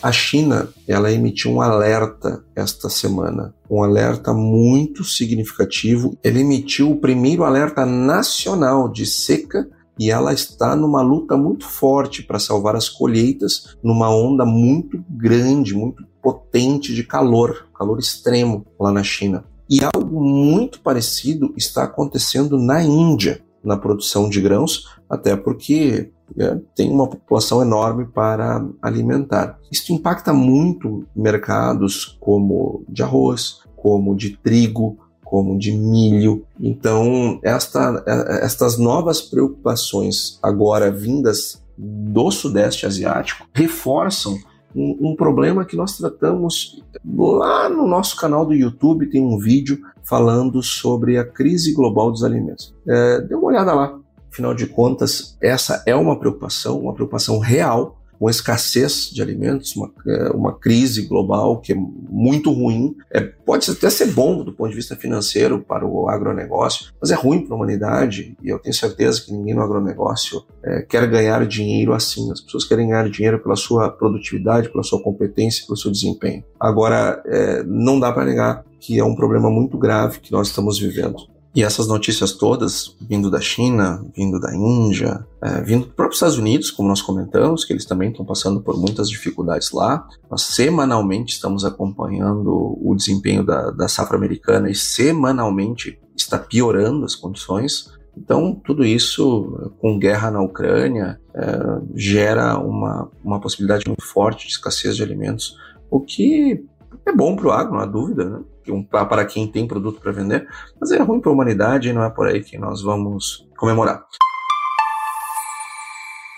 A 0.06 0.12
China, 0.12 0.70
ela 0.88 1.12
emitiu 1.12 1.54
um 1.54 1.62
alerta 1.62 2.46
esta 2.56 2.90
semana, 2.90 3.56
um 3.68 3.82
alerta 3.82 4.32
muito 4.36 5.04
significativo. 5.04 6.16
Ela 6.24 6.38
emitiu 6.38 6.92
o 6.92 6.98
primeiro 6.98 7.44
alerta 7.44 7.88
nacional 7.88 8.88
de 8.88 9.04
seca 9.04 9.68
e 10.00 10.12
ela 10.12 10.32
está 10.32 10.76
numa 10.76 11.02
luta 11.02 11.36
muito 11.36 11.68
forte 11.68 12.22
para 12.22 12.38
salvar 12.38 12.76
as 12.76 12.88
colheitas 12.88 13.76
numa 13.84 14.16
onda 14.16 14.46
muito 14.46 15.04
grande, 15.10 15.74
muito 15.74 16.06
potente 16.22 16.94
de 16.94 17.04
calor, 17.04 17.66
calor 17.76 17.98
extremo 17.98 18.64
lá 18.80 18.92
na 18.92 19.02
China. 19.02 19.44
E 19.68 19.80
algo 19.84 20.24
muito 20.24 20.82
parecido 20.82 21.52
está 21.58 21.86
acontecendo 21.86 22.60
na 22.60 22.84
Índia, 22.84 23.42
na 23.66 23.78
produção 23.78 24.30
de 24.30 24.40
grãos, 24.40 24.96
até 25.10 25.36
porque 25.36 26.12
né, 26.36 26.60
tem 26.76 26.92
uma 26.92 27.08
população 27.08 27.62
enorme 27.62 28.06
para 28.06 28.66
alimentar. 28.82 29.60
Isso 29.72 29.94
impacta 29.94 30.34
muito 30.34 31.06
mercados 31.16 32.18
como 32.20 32.84
de 32.88 33.04
arroz, 33.04 33.60
como 33.76 34.16
de 34.16 34.38
trigo, 34.38 34.98
como 35.24 35.58
de 35.58 35.72
milho. 35.72 36.46
Então, 36.60 37.40
esta, 37.44 38.04
estas 38.42 38.78
novas 38.78 39.22
preocupações 39.22 40.40
agora 40.42 40.92
vindas 40.92 41.62
do 41.78 42.32
Sudeste 42.32 42.86
Asiático 42.86 43.48
reforçam 43.54 44.38
um, 44.76 45.12
um, 45.12 45.16
problema 45.16 45.64
que 45.64 45.76
nós 45.76 45.98
tratamos 45.98 46.84
lá 47.04 47.70
no 47.70 47.88
nosso 47.88 48.18
canal 48.18 48.46
do 48.46 48.54
YouTube. 48.54 49.10
Tem 49.10 49.22
um 49.22 49.38
vídeo 49.38 49.80
falando 50.04 50.62
sobre 50.62 51.18
a 51.18 51.26
crise 51.26 51.74
global 51.74 52.12
dos 52.12 52.24
alimentos. 52.24 52.76
É, 52.88 53.22
dê 53.22 53.36
uma 53.36 53.48
olhada 53.48 53.74
lá. 53.74 53.98
Afinal 54.32 54.54
de 54.54 54.68
contas, 54.68 55.38
essa 55.42 55.82
é 55.86 55.96
uma 55.96 56.20
preocupação, 56.20 56.80
uma 56.82 56.94
preocupação 56.94 57.40
real, 57.40 57.98
uma 58.20 58.32
escassez 58.32 59.10
de 59.12 59.22
alimentos, 59.22 59.76
uma, 59.76 59.92
é, 60.08 60.30
uma 60.30 60.58
crise 60.58 61.04
global 61.04 61.60
que 61.60 61.74
é 61.74 61.76
muito 61.76 62.52
ruim. 62.52 62.96
É, 63.12 63.22
pode 63.22 63.70
até 63.70 63.90
ser 63.90 64.08
bom 64.08 64.44
do 64.44 64.54
ponto 64.54 64.70
de 64.70 64.76
vista 64.76 64.96
financeiro 64.96 65.62
para 65.62 65.86
o 65.86 66.10
agronegócio, 66.10 66.92
mas 67.00 67.12
é 67.12 67.16
ruim 67.16 67.46
para 67.46 67.54
a 67.54 67.58
humanidade 67.58 68.36
e 68.42 68.50
eu 68.50 68.60
tenho 68.60 68.74
certeza 68.74 69.22
que 69.22 69.32
ninguém 69.32 69.54
no 69.54 69.62
agronegócio 69.62 70.44
é, 70.64 70.82
quer 70.82 71.08
ganhar 71.10 71.46
dinheiro 71.46 71.94
assim. 71.94 72.32
As 72.32 72.42
pessoas 72.42 72.66
querem 72.66 72.90
ganhar 72.90 73.10
dinheiro 73.10 73.40
pela 73.40 73.56
sua 73.56 73.90
produtividade, 73.90 74.70
pela 74.70 74.84
sua 74.84 75.02
competência, 75.02 75.66
pelo 75.66 75.78
seu 75.78 75.92
desempenho. 75.92 76.44
Agora, 76.60 77.22
é, 77.26 77.64
não 77.64 78.00
dá 78.00 78.12
para 78.12 78.26
negar 78.26 78.64
que 78.80 79.00
é 79.00 79.04
um 79.04 79.16
problema 79.16 79.50
muito 79.50 79.78
grave 79.78 80.20
que 80.20 80.32
nós 80.32 80.48
estamos 80.48 80.80
vivendo. 80.80 81.35
E 81.56 81.64
essas 81.64 81.88
notícias 81.88 82.34
todas, 82.34 82.98
vindo 83.00 83.32
da 83.32 83.40
China, 83.40 84.06
vindo 84.14 84.42
da 84.42 84.54
Índia, 84.54 85.26
é, 85.42 85.62
vindo 85.62 85.86
dos 85.86 85.96
próprios 85.96 86.18
Estados 86.18 86.38
Unidos, 86.38 86.70
como 86.70 86.90
nós 86.90 87.02
comentamos, 87.02 87.64
que 87.64 87.72
eles 87.72 87.86
também 87.86 88.10
estão 88.12 88.26
passando 88.26 88.60
por 88.60 88.78
muitas 88.78 89.10
dificuldades 89.10 89.72
lá. 89.72 90.06
Nós 90.30 90.42
semanalmente 90.42 91.34
estamos 91.34 91.64
acompanhando 91.64 92.78
o 92.82 92.94
desempenho 92.94 93.42
da, 93.42 93.72
da 93.72 93.88
safra 93.88 94.18
americana 94.18 94.70
e 94.70 94.76
semanalmente 94.76 95.98
está 96.14 96.38
piorando 96.38 97.06
as 97.06 97.16
condições. 97.16 97.90
Então, 98.18 98.62
tudo 98.66 98.84
isso, 98.84 99.72
com 99.80 99.98
guerra 99.98 100.30
na 100.32 100.42
Ucrânia, 100.42 101.22
é, 101.34 101.58
gera 101.96 102.58
uma, 102.60 103.10
uma 103.24 103.40
possibilidade 103.40 103.86
muito 103.88 104.04
forte 104.04 104.46
de 104.46 104.52
escassez 104.52 104.98
de 104.98 105.04
alimentos, 105.04 105.56
o 105.90 106.02
que 106.02 106.66
é 107.06 107.12
bom 107.12 107.36
para 107.36 107.48
o 107.48 107.52
agro, 107.52 107.74
não 107.74 107.82
há 107.82 107.86
dúvida, 107.86 108.26
né? 108.26 108.44
para 108.90 109.26
quem 109.26 109.48
tem 109.48 109.68
produto 109.68 110.02
para 110.02 110.12
vender, 110.12 110.48
mas 110.80 110.92
é 110.92 111.02
ruim 111.02 111.20
para 111.20 111.30
a 111.30 111.34
humanidade 111.34 111.90
e 111.90 111.94
não 111.94 112.04
é 112.04 112.10
por 112.10 112.28
aí 112.28 112.42
que 112.42 112.58
nós 112.58 112.82
vamos 112.82 113.48
comemorar. 113.58 114.06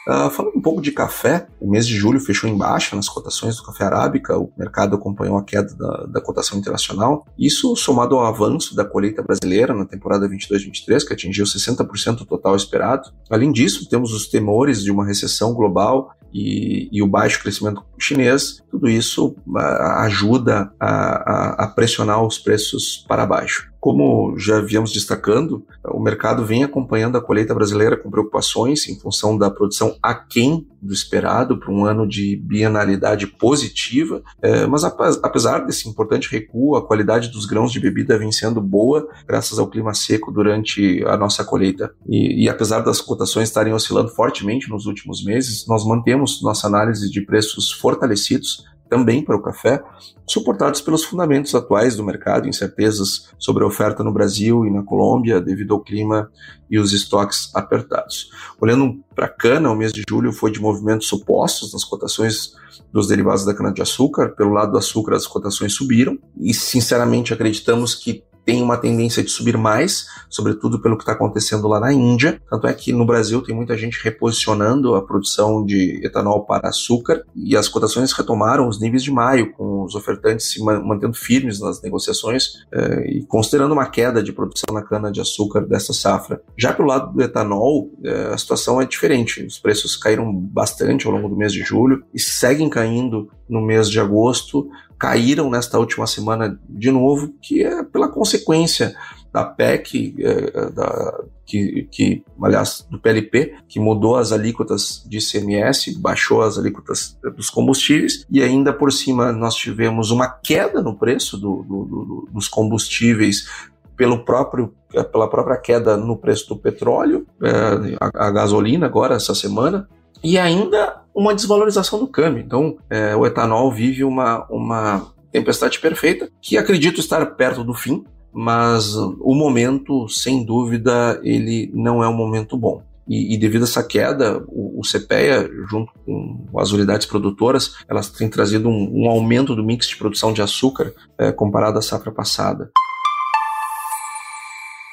Uh, 0.08 0.30
falando 0.30 0.56
um 0.56 0.62
pouco 0.62 0.82
de 0.82 0.94
café, 0.94 1.48
o 1.60 1.70
mês 1.70 1.86
de 1.86 1.94
julho 1.94 2.22
fechou 2.22 2.50
em 2.50 2.58
baixa 2.58 2.96
nas 2.96 3.10
cotações 3.10 3.58
do 3.58 3.64
café 3.64 3.84
arábica, 3.84 4.38
o 4.38 4.50
mercado 4.58 4.96
acompanhou 4.96 5.38
a 5.38 5.44
queda 5.44 5.76
da, 5.76 6.06
da 6.06 6.22
cotação 6.22 6.58
internacional. 6.58 7.26
Isso 7.38 7.76
somado 7.76 8.16
ao 8.16 8.26
avanço 8.26 8.74
da 8.74 8.86
colheita 8.86 9.22
brasileira 9.22 9.74
na 9.74 9.86
temporada 9.86 10.30
22-23, 10.30 11.06
que 11.06 11.12
atingiu 11.12 11.44
60% 11.44 12.20
do 12.20 12.26
total 12.26 12.56
esperado. 12.56 13.10
Além 13.30 13.52
disso, 13.52 13.90
temos 13.90 14.14
os 14.14 14.30
temores 14.30 14.82
de 14.82 14.92
uma 14.92 15.06
recessão 15.06 15.54
global 15.54 16.12
e, 16.34 16.90
e, 16.92 17.02
o 17.02 17.08
baixo 17.08 17.42
crescimento 17.42 17.84
chinês, 17.98 18.64
tudo 18.70 18.90
isso 18.90 19.36
uh, 19.48 19.58
ajuda 20.00 20.72
a, 20.80 20.90
a, 20.90 21.64
a, 21.64 21.68
pressionar 21.68 22.24
os 22.24 22.38
preços 22.38 23.06
para 23.08 23.26
baixo. 23.26 23.72
Como 23.88 24.38
já 24.38 24.60
viemos 24.60 24.92
destacando, 24.92 25.66
o 25.86 25.98
mercado 25.98 26.44
vem 26.46 26.62
acompanhando 26.62 27.18
a 27.18 27.22
colheita 27.22 27.56
brasileira 27.56 27.96
com 27.96 28.12
preocupações 28.12 28.86
em 28.90 29.00
função 29.00 29.38
da 29.38 29.50
produção 29.50 29.96
aquém 30.04 30.68
do 30.82 30.94
esperado 30.94 31.58
para 31.58 31.72
um 31.72 31.86
ano 31.86 32.06
de 32.06 32.36
bienalidade 32.36 33.26
positiva, 33.26 34.22
é, 34.42 34.68
mas 34.68 34.84
apesar 34.84 35.60
desse 35.60 35.88
importante 35.88 36.30
recuo, 36.30 36.76
a 36.76 36.86
qualidade 36.86 37.30
dos 37.30 37.46
grãos 37.46 37.72
de 37.72 37.80
bebida 37.80 38.20
vem 38.20 38.30
sendo 38.30 38.60
boa 38.60 39.08
graças 39.26 39.58
ao 39.58 39.70
clima 39.70 39.94
seco 39.94 40.34
durante 40.34 41.02
a 41.06 41.16
nossa 41.16 41.46
colheita. 41.46 41.90
E, 42.10 42.44
e 42.44 42.50
apesar 42.50 42.82
das 42.82 43.00
cotações 43.00 43.48
estarem 43.48 43.72
oscilando 43.72 44.10
fortemente 44.10 44.70
nos 44.70 44.86
últimos 44.86 45.24
meses, 45.24 45.66
nós 45.66 45.86
mantemos 45.86 46.42
nossa 46.44 46.68
análise 46.68 47.10
de 47.10 47.22
preços 47.22 47.72
fortalecidos 47.72 48.66
também 48.90 49.24
para 49.24 49.36
o 49.36 49.42
café, 49.42 49.84
suportados 50.26 50.82
pelos 50.82 51.04
fundamentos 51.04 51.54
atuais 51.56 51.96
do 51.96 52.04
mercado, 52.04 52.48
incertezas 52.48 53.30
sobre 53.38 53.64
a 53.64 53.68
oferta 53.68 54.04
no 54.04 54.12
Brasil 54.12 54.66
e 54.66 54.72
na 54.72 54.84
Colômbia 54.84 55.42
devido 55.42 55.74
ao 55.74 55.82
clima 55.82 56.30
e 56.70 56.78
os 56.80 56.94
estoques 56.94 57.50
apertados. 57.56 58.30
Olhando 58.60 59.00
para 59.16 59.26
a 59.26 59.30
cana, 59.30 59.72
o 59.72 59.76
mês 59.76 59.94
de 59.94 60.04
julho 60.10 60.32
foi 60.32 60.52
de 60.52 60.60
movimentos 60.60 61.12
opostos 61.14 61.74
nas 61.74 61.84
cotações 61.84 62.54
dos 62.92 63.08
derivados 63.08 63.46
da 63.46 63.54
cana-de-açúcar. 63.54 64.30
Pelo 64.36 64.54
lado 64.54 64.72
do 64.72 64.78
açúcar, 64.78 65.16
as 65.16 65.28
cotações 65.28 65.74
subiram 65.74 66.18
e, 66.40 66.54
sinceramente, 66.54 67.34
acreditamos 67.34 67.96
que 67.96 68.24
tem 68.48 68.64
uma 68.64 68.78
tendência 68.78 69.22
de 69.22 69.30
subir 69.30 69.58
mais, 69.58 70.08
sobretudo 70.30 70.82
pelo 70.82 70.96
que 70.96 71.04
está 71.04 71.12
acontecendo 71.12 71.68
lá 71.68 71.82
na 71.82 71.92
Índia. 71.92 72.42
Tanto 72.50 72.66
é 72.66 72.74
que 72.74 72.94
no 72.94 73.06
Brasil 73.06 73.42
tem 73.42 73.54
muita 73.54 73.76
gente 73.76 74.02
reposicionando 74.02 74.96
a 74.96 75.06
produção 75.06 75.66
de 75.66 76.00
etanol 76.02 76.46
para 76.46 76.70
açúcar 76.70 77.26
e 77.36 77.58
as 77.58 77.68
cotações 77.68 78.14
retomaram 78.14 78.70
os 78.70 78.80
níveis 78.80 79.04
de 79.04 79.12
maio, 79.12 79.52
com 79.52 79.84
os 79.84 79.96
ofertantes 79.96 80.50
se 80.50 80.64
mantendo 80.64 81.14
firmes 81.14 81.60
nas 81.60 81.82
negociações 81.82 82.66
eh, 82.72 83.18
e 83.18 83.26
considerando 83.26 83.74
uma 83.74 83.86
queda 83.86 84.24
de 84.24 84.32
produção 84.32 84.74
na 84.74 84.82
cana-de-açúcar 84.82 85.68
dessa 85.68 85.92
safra. 85.92 86.42
Já 86.58 86.72
pelo 86.72 86.88
lado 86.88 87.12
do 87.14 87.22
etanol, 87.22 87.92
eh, 88.02 88.30
a 88.34 88.38
situação 88.38 88.80
é 88.80 88.86
diferente. 88.86 89.46
Os 89.46 89.60
preços 89.60 89.98
caíram 89.98 90.34
bastante 90.34 91.06
ao 91.06 91.12
longo 91.12 91.28
do 91.28 91.36
mês 91.36 91.52
de 91.52 91.64
julho 91.64 92.02
e 92.14 92.20
seguem 92.20 92.70
caindo 92.70 93.30
no 93.50 93.62
mês 93.62 93.90
de 93.90 94.00
agosto 94.00 94.70
caíram 94.98 95.50
nesta 95.50 95.78
última 95.80 96.08
semana 96.08 96.60
de 96.68 96.92
novo, 96.92 97.34
que 97.42 97.64
é 97.64 97.84
pela 97.84 98.08
consequência 98.08 98.96
da 99.32 99.44
PEC, 99.44 100.16
é, 100.20 100.70
da, 100.72 101.24
que, 101.46 101.88
que, 101.92 102.24
aliás, 102.42 102.86
do 102.90 103.00
PLP, 103.00 103.56
que 103.68 103.80
mudou 103.80 104.16
as 104.16 104.32
alíquotas 104.32 105.04
de 105.08 105.18
ICMS, 105.18 105.98
baixou 106.00 106.42
as 106.42 106.58
alíquotas 106.58 107.18
dos 107.36 107.50
combustíveis, 107.50 108.26
e 108.30 108.42
ainda 108.42 108.74
por 108.74 108.92
cima 108.92 109.32
nós 109.32 109.56
tivemos 109.56 110.12
uma 110.12 110.28
queda 110.28 110.82
no 110.82 110.96
preço 110.96 111.38
do, 111.38 111.64
do, 111.64 111.86
do, 111.86 112.30
dos 112.32 112.48
combustíveis 112.48 113.48
pelo 113.96 114.24
próprio, 114.24 114.74
pela 115.12 115.30
própria 115.30 115.58
queda 115.58 115.98
no 115.98 116.18
preço 116.18 116.50
do 116.50 116.58
petróleo, 116.58 117.26
é, 117.42 117.98
a, 118.00 118.28
a 118.28 118.32
gasolina 118.32 118.86
agora, 118.86 119.16
essa 119.16 119.34
semana, 119.34 119.88
e 120.24 120.38
ainda 120.38 121.02
uma 121.18 121.34
desvalorização 121.34 121.98
do 121.98 122.08
câmbio. 122.08 122.44
Então, 122.46 122.78
é, 122.92 123.16
o 123.16 123.26
etanol 123.26 123.72
vive 123.72 124.04
uma, 124.04 124.46
uma 124.52 125.12
tempestade 125.32 125.80
perfeita, 125.80 126.30
que 126.40 126.58
acredito 126.58 127.00
estar 127.00 127.26
perto 127.36 127.64
do 127.64 127.74
fim, 127.74 128.06
mas 128.32 128.96
o 128.96 129.34
momento, 129.34 130.08
sem 130.08 130.46
dúvida, 130.46 131.20
ele 131.24 131.72
não 131.74 132.04
é 132.04 132.08
um 132.08 132.14
momento 132.14 132.56
bom. 132.56 132.84
E, 133.08 133.34
e, 133.34 133.38
devido 133.38 133.62
a 133.62 133.64
essa 133.64 133.82
queda, 133.82 134.44
o, 134.48 134.80
o 134.80 134.82
CPEA, 134.84 135.50
junto 135.68 135.92
com 136.06 136.60
as 136.60 136.72
unidades 136.72 137.08
produtoras, 137.08 137.78
elas 137.88 138.12
têm 138.12 138.30
trazido 138.30 138.70
um, 138.70 139.06
um 139.06 139.10
aumento 139.10 139.56
do 139.56 139.64
mix 139.64 139.88
de 139.88 139.98
produção 139.98 140.32
de 140.32 140.42
açúcar 140.42 140.94
é, 141.18 141.32
comparado 141.32 141.80
à 141.80 141.82
safra 141.82 142.12
passada. 142.12 142.70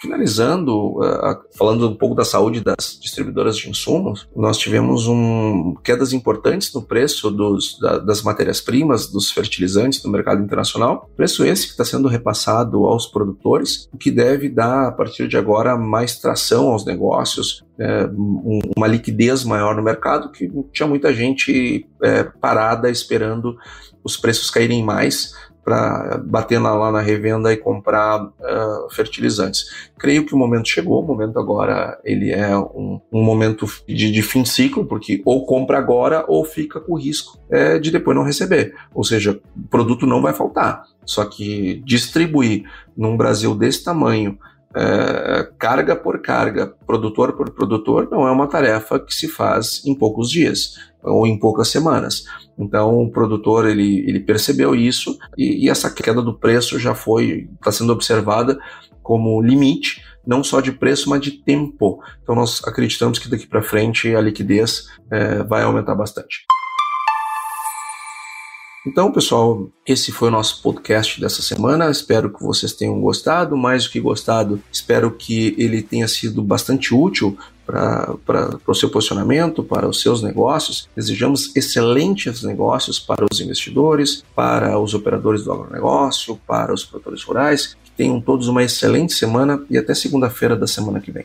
Finalizando, 0.04 0.98
uh, 0.98 1.42
falando 1.56 1.88
um 1.88 1.94
pouco 1.94 2.14
da 2.14 2.26
saúde 2.26 2.60
das 2.60 2.98
distribuidoras 3.00 3.56
de 3.56 3.70
insumos, 3.70 4.28
nós 4.36 4.58
tivemos 4.58 5.08
um, 5.08 5.74
quedas 5.82 6.12
importantes 6.12 6.74
no 6.74 6.82
preço 6.82 7.30
dos, 7.30 7.78
da, 7.80 7.96
das 7.96 8.20
matérias-primas, 8.20 9.06
dos 9.06 9.30
fertilizantes 9.30 10.04
no 10.04 10.12
mercado 10.12 10.42
internacional. 10.42 11.08
Preço 11.16 11.42
esse 11.42 11.64
que 11.64 11.70
está 11.70 11.86
sendo 11.86 12.06
repassado 12.06 12.84
aos 12.84 13.06
produtores, 13.06 13.88
o 13.94 13.96
que 13.96 14.10
deve 14.10 14.50
dar, 14.50 14.88
a 14.88 14.92
partir 14.92 15.26
de 15.26 15.38
agora, 15.38 15.74
mais 15.74 16.18
tração 16.18 16.68
aos 16.68 16.84
negócios, 16.84 17.64
é, 17.78 18.04
um, 18.04 18.58
uma 18.76 18.86
liquidez 18.86 19.42
maior 19.42 19.74
no 19.74 19.82
mercado, 19.82 20.30
que 20.30 20.52
tinha 20.70 20.86
muita 20.86 21.14
gente 21.14 21.88
é, 22.02 22.24
parada 22.24 22.90
esperando 22.90 23.56
os 24.04 24.18
preços 24.18 24.50
caírem 24.50 24.84
mais 24.84 25.32
para 25.64 26.18
bater 26.24 26.60
na, 26.60 26.74
lá 26.74 26.92
na 26.92 27.00
revenda 27.00 27.52
e 27.52 27.56
comprar 27.56 28.22
uh, 28.22 28.90
fertilizantes. 28.90 29.88
Creio 29.98 30.26
que 30.26 30.34
o 30.34 30.38
momento 30.38 30.68
chegou, 30.68 31.02
o 31.02 31.06
momento 31.06 31.38
agora 31.38 31.98
ele 32.04 32.30
é 32.30 32.56
um, 32.56 33.00
um 33.10 33.22
momento 33.22 33.66
de, 33.88 34.12
de, 34.12 34.22
fim 34.22 34.42
de 34.42 34.50
ciclo, 34.50 34.84
porque 34.84 35.22
ou 35.24 35.46
compra 35.46 35.78
agora 35.78 36.24
ou 36.28 36.44
fica 36.44 36.80
com 36.80 36.92
o 36.92 36.98
risco 36.98 37.38
é, 37.50 37.78
de 37.78 37.90
depois 37.90 38.16
não 38.16 38.24
receber. 38.24 38.74
Ou 38.92 39.02
seja, 39.02 39.40
o 39.56 39.68
produto 39.68 40.06
não 40.06 40.20
vai 40.20 40.34
faltar. 40.34 40.84
Só 41.04 41.24
que 41.24 41.82
distribuir 41.84 42.64
num 42.96 43.16
Brasil 43.16 43.54
desse 43.54 43.82
tamanho, 43.82 44.38
é, 44.76 45.48
carga 45.58 45.94
por 45.94 46.20
carga, 46.20 46.74
produtor 46.86 47.32
por 47.34 47.50
produtor, 47.50 48.08
não 48.10 48.26
é 48.26 48.30
uma 48.30 48.48
tarefa 48.48 48.98
que 48.98 49.14
se 49.14 49.28
faz 49.28 49.84
em 49.86 49.94
poucos 49.94 50.28
dias 50.28 50.74
ou 51.04 51.26
em 51.26 51.38
poucas 51.38 51.68
semanas. 51.68 52.24
Então 52.58 53.02
o 53.02 53.10
produtor 53.10 53.66
ele, 53.66 54.04
ele 54.08 54.20
percebeu 54.20 54.74
isso 54.74 55.18
e, 55.36 55.66
e 55.66 55.68
essa 55.68 55.90
queda 55.90 56.22
do 56.22 56.38
preço 56.38 56.78
já 56.78 56.94
foi 56.94 57.48
está 57.54 57.70
sendo 57.70 57.92
observada 57.92 58.58
como 59.02 59.42
limite 59.42 60.02
não 60.26 60.42
só 60.42 60.60
de 60.60 60.72
preço, 60.72 61.10
mas 61.10 61.20
de 61.20 61.32
tempo. 61.32 62.02
Então 62.22 62.34
nós 62.34 62.62
acreditamos 62.66 63.18
que 63.18 63.28
daqui 63.28 63.46
para 63.46 63.62
frente 63.62 64.14
a 64.14 64.20
liquidez 64.20 64.88
é, 65.10 65.42
vai 65.42 65.62
aumentar 65.62 65.94
bastante. 65.94 66.44
Então, 68.86 69.10
pessoal, 69.10 69.66
esse 69.86 70.12
foi 70.12 70.28
o 70.28 70.30
nosso 70.30 70.60
podcast 70.60 71.18
dessa 71.18 71.40
semana. 71.40 71.90
Espero 71.90 72.30
que 72.30 72.42
vocês 72.42 72.74
tenham 72.74 73.00
gostado. 73.00 73.56
Mais 73.56 73.84
do 73.84 73.90
que 73.90 73.98
gostado, 73.98 74.60
espero 74.70 75.10
que 75.10 75.54
ele 75.56 75.80
tenha 75.80 76.06
sido 76.06 76.42
bastante 76.42 76.94
útil 76.94 77.36
para 77.64 78.14
o 78.66 78.74
seu 78.74 78.90
posicionamento, 78.90 79.62
para 79.62 79.88
os 79.88 80.02
seus 80.02 80.22
negócios. 80.22 80.86
Desejamos 80.94 81.56
excelentes 81.56 82.42
negócios 82.42 83.00
para 83.00 83.24
os 83.24 83.40
investidores, 83.40 84.22
para 84.36 84.78
os 84.78 84.92
operadores 84.92 85.44
do 85.44 85.52
agronegócio, 85.52 86.38
para 86.46 86.74
os 86.74 86.84
produtores 86.84 87.22
rurais. 87.22 87.74
Que 87.82 87.90
tenham 87.96 88.20
todos 88.20 88.48
uma 88.48 88.62
excelente 88.62 89.14
semana 89.14 89.64
e 89.70 89.78
até 89.78 89.94
segunda-feira 89.94 90.54
da 90.54 90.66
semana 90.66 91.00
que 91.00 91.10
vem. 91.10 91.24